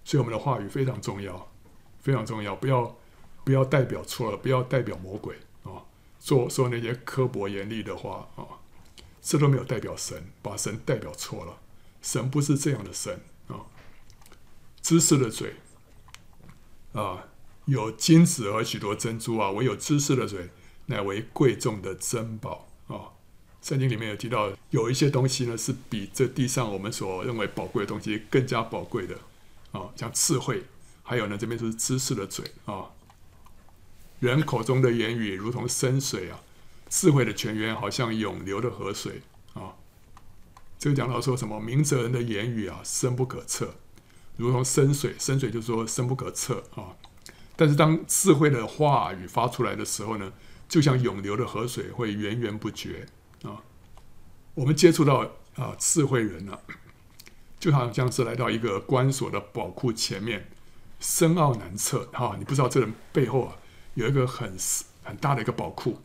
[0.04, 1.52] 所以我们的话语非常重要，
[2.00, 2.96] 非常重要，不要
[3.44, 5.82] 不要代表错了，不要代表魔鬼啊，
[6.20, 8.46] 说说那些刻薄严厉的话啊，
[9.28, 11.58] 这都没有代表神，把神代表错了，
[12.02, 13.20] 神不是这样的神
[13.50, 13.60] 啊。
[14.82, 15.56] 知识的嘴
[16.94, 17.26] 啊，
[17.66, 20.48] 有金子和许多珍珠啊，唯有知识的嘴，
[20.86, 23.12] 乃为贵重的珍宝啊。
[23.62, 29.20] 圣经里面有提到，有一些东西呢是比这地上我们所认为宝贵的东西更加宝贵的
[29.74, 30.64] 啊，像智慧，
[31.04, 32.86] 还有呢这边就是知识的嘴啊。
[34.22, 36.40] 人口中的言语如同深水啊，
[36.90, 39.22] 智慧的泉源好像涌流的河水
[39.54, 39.76] 啊。
[40.80, 41.60] 这个讲到说什么？
[41.60, 43.76] 明哲人的言语啊，深不可测，
[44.36, 45.16] 如同深水。
[45.20, 46.96] 深水就说深不可测啊。
[47.56, 50.32] 但是当智慧的话语发出来的时候呢，
[50.70, 53.08] 就像涌流的河水，会源源不绝
[53.44, 53.64] 啊。
[54.54, 56.60] 我们接触到啊智慧人啊，
[57.60, 60.50] 就好像是来到一个关锁的宝库前面，
[61.00, 62.36] 深奥难测哈。
[62.38, 63.58] 你不知道这人背后啊。
[63.96, 64.56] 有一个很
[65.04, 66.00] 很大的一个宝库，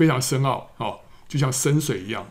[0.00, 2.26] 非常深奥哦，就像深水一样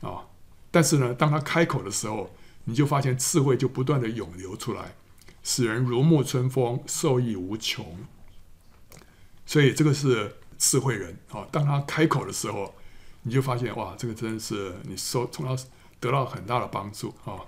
[0.00, 0.22] 啊。
[0.70, 2.32] 但是呢，当他开口的时候，
[2.66, 4.94] 你就发现智慧就不断的涌流出来，
[5.42, 7.98] 使人如沐春风，受益无穷。
[9.44, 11.44] 所以这个是智慧人啊。
[11.50, 12.72] 当他开口的时候，
[13.22, 15.60] 你就发现哇，这个真的是你受从他
[15.98, 17.40] 得到很大的帮助啊。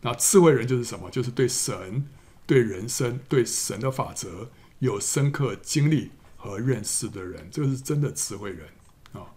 [0.00, 1.08] 那智慧人就是什么？
[1.10, 2.08] 就是对神、
[2.44, 4.50] 对人生、对神的法则。
[4.80, 6.10] 有深刻经历
[6.44, 8.68] 和认识的人，这个是真的智慧人
[9.14, 9.32] 啊。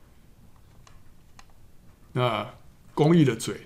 [2.11, 2.53] 那
[2.93, 3.65] 公义的嘴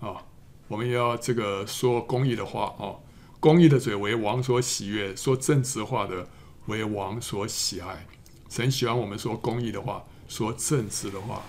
[0.00, 0.24] 啊，
[0.66, 2.98] 我们要这个说公义的话啊。
[3.38, 6.26] 公义的嘴为王所喜悦，说正直话的
[6.66, 8.04] 为王所喜爱。
[8.48, 11.42] 神喜欢我们说公义的话，说正直的话。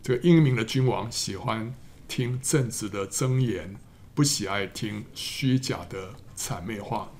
[0.00, 1.74] 这个英明的君王喜欢
[2.06, 3.74] 听正直的箴言，
[4.14, 7.10] 不喜爱听虚假的谄媚话。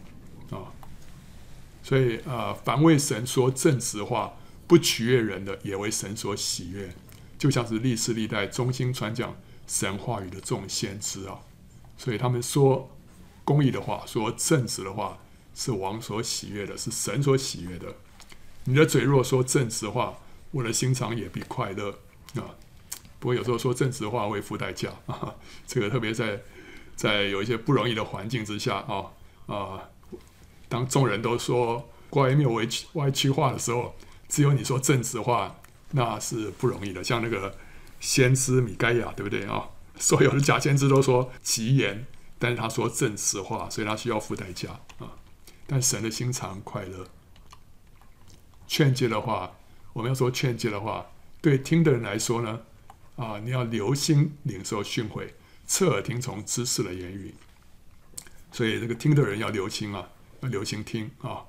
[1.86, 4.34] 所以，呃，凡为神说正直话、
[4.66, 6.92] 不取悦人的，也为神所喜悦，
[7.38, 9.36] 就像是历世历代忠心传讲
[9.68, 11.38] 神话语的众先知啊。
[11.96, 12.90] 所以他们说
[13.44, 15.16] 公义的话，说正直的话，
[15.54, 17.94] 是王所喜悦的，是神所喜悦的。
[18.64, 20.18] 你的嘴若说正直话，
[20.50, 21.90] 我的心肠也必快乐
[22.34, 22.50] 啊。
[23.20, 25.36] 不过有时候说正直话会付代价啊，
[25.68, 26.40] 这个特别在
[26.96, 29.12] 在有一些不容易的环境之下啊
[29.46, 29.88] 啊。
[30.68, 33.94] 当众人都说乖谬歪曲歪曲话的时候，
[34.28, 35.60] 只有你说正直话，
[35.92, 37.04] 那是不容易的。
[37.04, 37.56] 像那个
[38.00, 39.68] 先知米该亚，对不对啊？
[39.98, 42.06] 所有的假先知都说奇言，
[42.38, 45.16] 但是他说正直话，所以他需要付代价啊。
[45.66, 47.06] 但神的心肠快乐。
[48.66, 49.56] 劝诫的话，
[49.92, 51.06] 我们要说劝诫的话，
[51.40, 52.60] 对听的人来说呢，
[53.16, 55.28] 啊，你要留心领受训诲，
[55.66, 57.34] 侧耳听从知识的言语。
[58.52, 60.08] 所以这个听的人要留心啊。
[60.40, 61.44] 要留心听啊！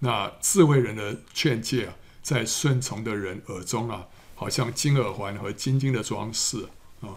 [0.00, 6.66] 那智慧人的劝诫啊，在顺从的人耳中啊，好像金耳环和金金的装饰
[7.00, 7.16] 啊。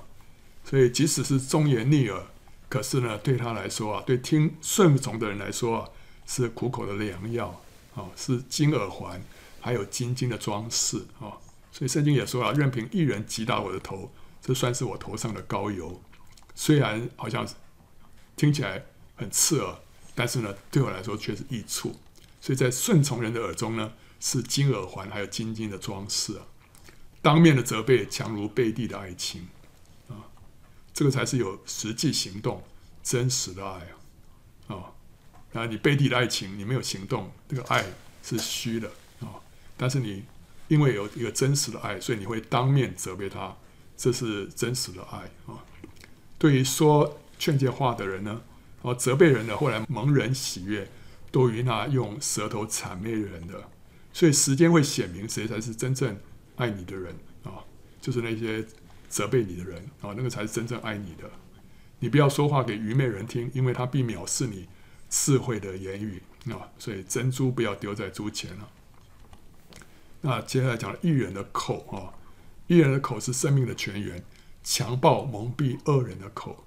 [0.64, 2.24] 所以即使是忠言逆耳，
[2.70, 5.90] 可是呢，对他来说啊，对听顺从的人来说啊，
[6.26, 7.62] 是苦口的良药
[7.96, 9.22] 啊，是金耳环，
[9.60, 11.36] 还有金金的装饰啊。
[11.72, 16.02] 所以圣经也说啊，任凭一人击打我的头，这算是我头上的膏油。
[16.56, 17.46] 虽然好像
[18.36, 18.86] 听起来
[19.16, 19.76] 很刺耳。
[20.18, 21.96] 但是呢，对我来说却是益处，
[22.42, 26.42] 所以在顺从人的耳中呢，是金耳环，还有金金的装饰啊。
[27.22, 29.48] 当面的责备强如背地的爱情
[30.10, 30.26] 啊，
[30.92, 32.64] 这个才是有实际行动、
[33.04, 33.88] 真实的爱
[34.68, 34.92] 啊啊！
[35.52, 37.86] 那，你背地的爱情，你没有行动，这个爱
[38.24, 38.90] 是虚的
[39.20, 39.38] 啊。
[39.78, 40.24] 但是你
[40.68, 43.56] 因为有一个真实的爱，所以你会当面责备他，
[43.96, 45.64] 这是真实的爱啊。
[46.40, 48.42] 对于说劝诫话的人呢，
[48.88, 50.88] 哦，责备人的，后来蒙人喜悦，
[51.30, 53.70] 多于那用舌头谄媚人的。
[54.14, 56.18] 所以时间会显明谁才是真正
[56.56, 57.14] 爱你的人
[57.44, 57.60] 啊，
[58.00, 58.66] 就是那些
[59.10, 61.30] 责备你的人啊，那个才是真正爱你的。
[62.00, 64.70] 你不要说话给愚昧人听，因为他必藐视你
[65.10, 66.72] 智慧的言语啊。
[66.80, 68.70] 所以珍珠不要丢在猪前了。
[70.22, 72.16] 那接下来讲义人的口啊，
[72.68, 74.24] 义人的口是生命的泉源，
[74.64, 76.64] 强暴蒙蔽恶人的口。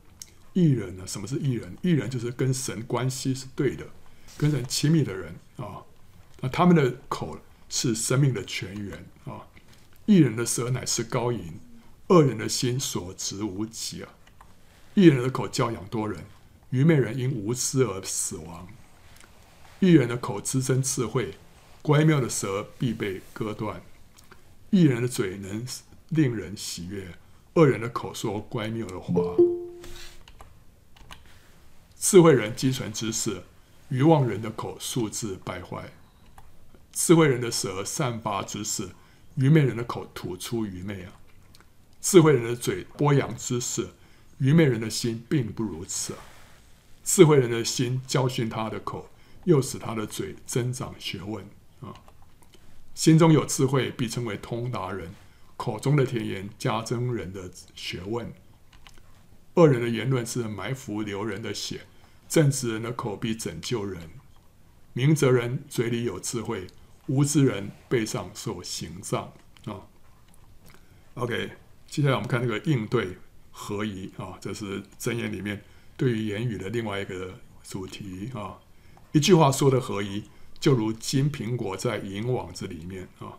[0.53, 1.07] 艺人呢？
[1.07, 1.76] 什么是艺人？
[1.82, 3.86] 艺人就是跟神关系是对的，
[4.36, 5.82] 跟神亲密的人啊。
[6.40, 7.38] 那他们的口
[7.68, 9.46] 是生命的泉源啊。
[10.07, 11.61] 艺人的舌乃是高银，
[12.09, 14.09] 恶人的心所执无己啊。
[14.94, 16.24] 艺人的口教养多人，
[16.70, 18.66] 愚昧人因无知而死亡。
[19.78, 21.34] 艺人的口滋生智慧，
[21.80, 23.80] 乖谬的舌必被割断。
[24.70, 25.64] 艺人的嘴能
[26.09, 27.14] 令人喜悦，
[27.55, 29.14] 恶人的口说乖谬的话。
[32.01, 33.42] 智慧人积存知识，
[33.90, 35.92] 愚妄人的口素质败坏。
[36.92, 38.88] 智慧人的舌散发知识，
[39.34, 41.12] 愚昧人的口吐出愚昧啊。
[42.01, 43.90] 智慧人的嘴播扬知识，
[44.38, 46.18] 愚昧人的心并不如此啊。
[47.05, 49.11] 智慧人的心教训他的口，
[49.44, 51.44] 又使他的嘴增长学问
[51.82, 51.92] 啊。
[52.94, 55.11] 心中有智慧，必称为通达人；
[55.59, 58.32] 口中的甜言加增人的学问。
[59.55, 61.82] 恶人的言论是埋伏流人的血，
[62.31, 64.09] 正直人的口必拯救人。
[64.93, 66.68] 明哲人嘴里有智慧，
[67.09, 69.33] 无知人背上受刑杖
[69.64, 69.83] 啊。
[71.14, 71.51] OK，
[71.89, 73.18] 接下来我们看这个应对
[73.51, 75.62] 合宜啊，这是箴言里面
[75.97, 78.59] 对于言语的另外一个主题啊。
[79.11, 80.22] 一句话说的合宜，
[80.61, 83.35] 就如金苹果在银网子里面啊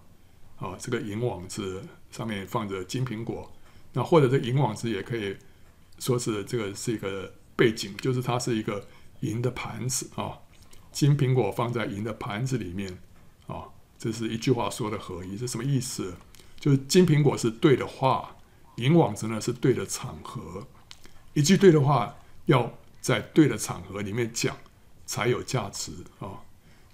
[0.58, 1.82] 啊，这个银网子
[2.12, 3.50] 上面放着金苹果，
[3.94, 5.38] 那或者这银网子也可以
[5.98, 8.88] 说是这个是一个背景，就是它是一个
[9.22, 10.39] 银的盘子啊，
[10.91, 12.99] 金苹果放在银的盘子里面
[13.47, 13.66] 啊，
[13.97, 16.16] 这是一句话说的合一，是什么意思？
[16.60, 18.36] 就是金苹果是对的话，
[18.76, 20.68] 银网子呢是对的场合。
[21.34, 24.58] 一句对的话要在对的场合里面讲
[25.06, 26.41] 才有价值啊。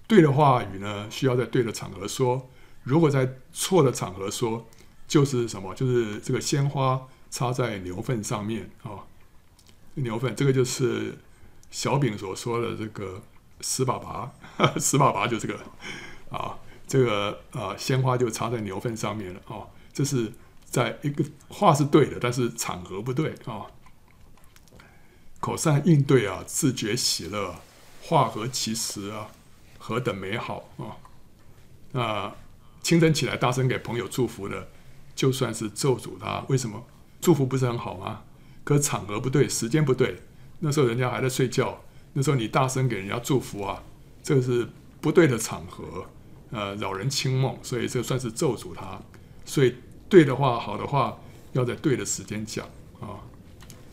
[0.06, 2.48] 对的话语呢需要在对的场合说，
[2.82, 4.66] 如果在错的场合说，
[5.06, 5.74] 就是什么？
[5.74, 9.07] 就是这个鲜花插在牛粪上面啊。
[10.02, 11.16] 牛粪这个就是
[11.70, 13.22] 小饼所说的这个
[13.60, 14.32] 死爸爸，
[14.78, 15.58] 死粑粑就这个
[16.30, 16.58] 啊。
[16.90, 19.60] 这个啊，鲜花就插在牛粪上面了啊！
[19.92, 20.32] 这是
[20.64, 23.66] 在一个话是对的，但是场合不对啊。
[25.38, 27.56] 口善应对啊，自觉喜乐，
[28.02, 29.28] 化合其实啊，
[29.76, 30.96] 何等美好啊！
[31.92, 32.34] 那
[32.82, 34.70] 清晨起来大声给朋友祝福的，
[35.14, 36.86] 就算是咒诅他，为什么？
[37.20, 38.22] 祝福不是很好吗？
[38.68, 40.20] 可场合不对，时间不对，
[40.58, 43.82] 那时候人家还在睡觉，那时候你大声给人家祝福啊，
[44.22, 44.68] 这是
[45.00, 46.04] 不对的场合。
[46.50, 49.00] 呃，扰人清梦，所以这算是咒诅他。
[49.46, 49.74] 所以
[50.06, 51.18] 对的话、好的话，
[51.52, 52.66] 要在对的时间讲
[53.00, 53.24] 啊。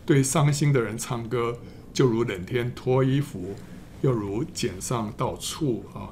[0.06, 1.58] 对伤心的人唱歌，
[1.94, 3.56] 就如冷天脱衣服，
[4.02, 6.12] 又如碱上倒醋啊。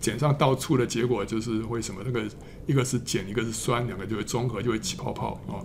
[0.00, 2.02] 碱上倒醋的结果就是为什么？
[2.04, 2.28] 那个
[2.66, 5.62] 一个是碱，一个是酸，两个就会中和，就会起泡泡啊，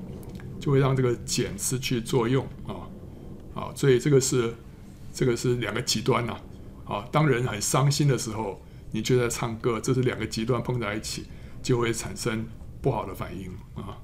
[0.65, 2.89] 就会让这个碱失去作用啊。
[3.53, 4.55] 啊，所以这个是
[5.13, 6.35] 这个是两个极端呐。
[6.85, 8.59] 啊，当人很伤心的时候。
[8.91, 11.25] 你就在唱歌，这是两个极端碰在一起，
[11.61, 12.47] 就会产生
[12.81, 13.97] 不好的反应啊。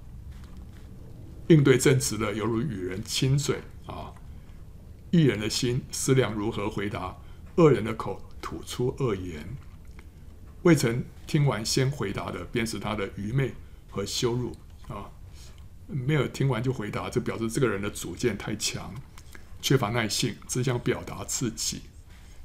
[1.47, 4.12] 应对正直的，犹如与人亲嘴啊。
[5.09, 7.16] 一人的心思量如何回答，
[7.55, 9.47] 恶人的口吐出恶言。
[10.64, 13.53] 未曾听完先回答的，便是他的愚昧
[13.89, 14.51] 和羞辱。
[15.92, 18.94] 没有听完就回答，就表示这个人的主见太强，
[19.62, 21.82] 缺乏耐性，只想表达自己。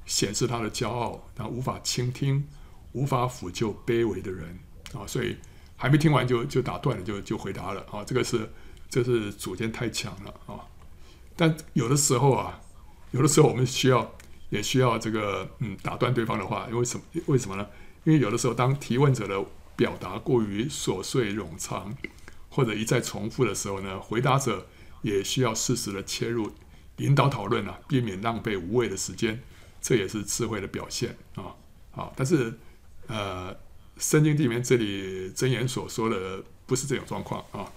[0.05, 2.47] 显示他的骄傲，他无法倾听，
[2.93, 4.57] 无法抚救卑微的人
[4.95, 5.37] 啊，所以
[5.77, 8.49] 还没听完就就打断了，就就回答了啊，这个是
[8.89, 10.63] 这是主见太强了啊。
[11.35, 12.61] 但有的时候啊，
[13.11, 14.15] 有的时候我们需要
[14.51, 17.05] 也需要这个嗯打断对方的话，因为什么？
[17.27, 17.67] 为什么呢？
[18.05, 19.45] 因为有的时候当提问者的
[19.75, 21.93] 表达过于琐碎冗长，
[22.57, 24.67] 或者一再重复的时候呢，回答者
[25.03, 26.51] 也需要适时的切入，
[26.97, 29.39] 引导讨论啊，避免浪费无谓的时间。
[29.83, 31.55] 这也是智慧的表现啊！
[31.93, 32.59] 好，但是
[33.09, 33.55] 呃，
[33.99, 37.71] 圣经里面这里箴言所说的不是这种状况啊，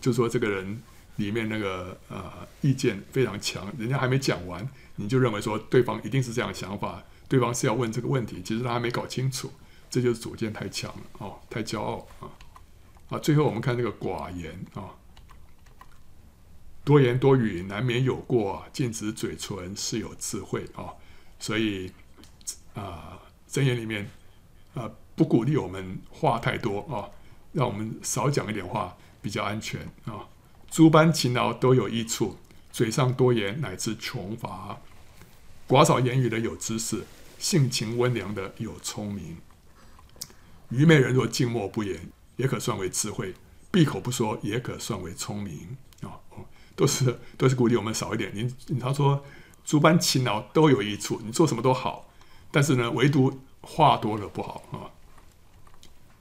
[0.00, 0.80] 就说这个人
[1.16, 9.50] 里面那个呃意见非常强，人家还没讲完，你就认为说对方一定是这样想法，对方是要问这个问题，其实他还没搞清楚，
[9.90, 12.30] 这就是主见太强了哦，太骄傲啊！
[13.08, 14.90] 啊，最后我们看这个寡言啊，
[16.84, 20.94] 多言多语难免有过，禁止嘴唇是有智慧啊。
[21.38, 21.92] 所以，
[22.74, 24.10] 啊，箴言里面，
[24.74, 27.10] 啊，不鼓励我们话太多啊，
[27.52, 30.28] 让我们少讲一点话比较安全啊。
[30.70, 32.36] 诸般勤劳都有益处，
[32.72, 34.80] 嘴上多言乃至穷乏。
[35.68, 37.04] 寡少言语的有知识，
[37.38, 39.36] 性情温良的有聪明。
[40.70, 43.32] 愚昧人若静默不言，也可算为智慧；
[43.70, 46.20] 闭口不说，也可算为聪明啊。
[46.74, 48.30] 都是都是鼓励我们少一点。
[48.34, 49.24] 你你他说。
[49.66, 52.08] 诸般勤劳都有益处，你做什么都好，
[52.52, 54.94] 但是呢，唯独话多了不好啊。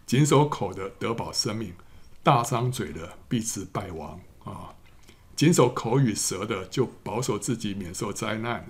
[0.07, 1.75] 谨守口的得保生命，
[2.23, 4.73] 大张嘴的必致败亡啊。
[5.35, 8.65] 谨守口与舌的就保守自己免受灾难。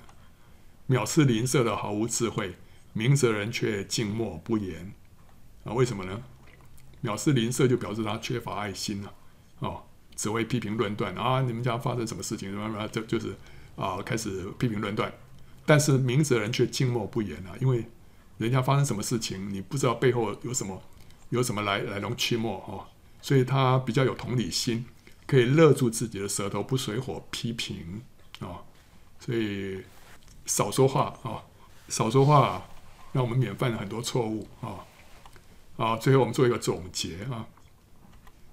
[0.90, 2.58] 藐视邻舍的毫无智慧，
[2.92, 4.94] 明哲人却静默不言
[5.64, 5.72] 啊。
[5.72, 6.22] 为什么呢？
[7.06, 9.14] 藐视邻舍就表示他缺乏爱心了
[9.60, 9.84] 哦，
[10.16, 13.36] 只会批评论断啊，你们家发生什么事情什么什么，这就是。
[13.78, 15.14] 啊，开始批评论断，
[15.66, 17.84] 但是明哲人却静默不言啊，因为
[18.38, 20.82] 人家发生什么事情，你不知道背后有什么，
[21.28, 22.88] 有什么来来龙去脉哦，
[23.22, 24.86] 所以他比较有同理心，
[25.28, 28.02] 可以勒住自己的舌头，不随火批评
[28.40, 28.64] 啊，
[29.20, 29.84] 所以
[30.46, 31.44] 少说话啊，
[31.90, 32.66] 少说话，
[33.12, 34.80] 让我们免犯了很多错误啊。
[35.78, 37.48] 啊，最后我们做一个总结啊，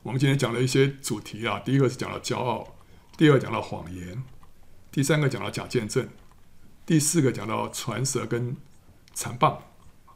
[0.02, 2.74] 我们今天讲了一些主题啊，第一个是讲到骄傲，
[3.16, 4.22] 第二讲到谎言，
[4.90, 6.08] 第三个讲到假见证，
[6.84, 8.56] 第四个讲到传舌跟
[9.14, 9.62] 残棒，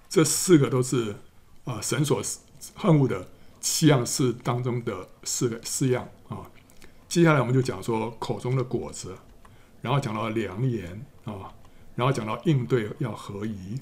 [0.08, 1.16] 这四个都是
[1.64, 2.20] 啊、神所
[2.74, 3.28] 恨恶的
[3.60, 6.50] 七样事当中的四个四样啊。
[7.08, 9.16] 接下来我们就讲说口中的果子，
[9.80, 11.54] 然后讲到良言啊，
[11.94, 13.80] 然后讲到应对要合宜，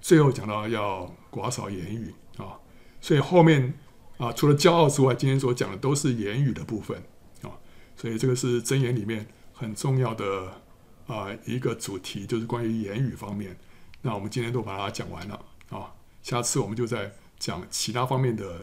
[0.00, 2.58] 最后讲到要寡少言语啊。
[3.04, 3.74] 所以后面。
[4.16, 6.96] 啊，除了骄傲之外，今天所讲的都是言语的部分
[7.42, 7.50] 啊，
[7.96, 10.62] 所以这个是箴言里面很重要的
[11.08, 13.58] 啊一个主题，就是关于言语方面。
[14.02, 15.34] 那我们今天都把它讲完了
[15.68, 15.92] 啊，
[16.22, 18.60] 下次我们就再讲其他方面的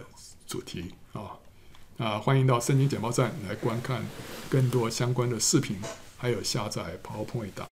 [0.47, 1.35] 主题啊。
[1.97, 4.01] 啊，欢迎到圣经简报站来观看
[4.49, 5.75] 更多相关的视频，
[6.17, 7.70] 还有下载 PowerPoint 档。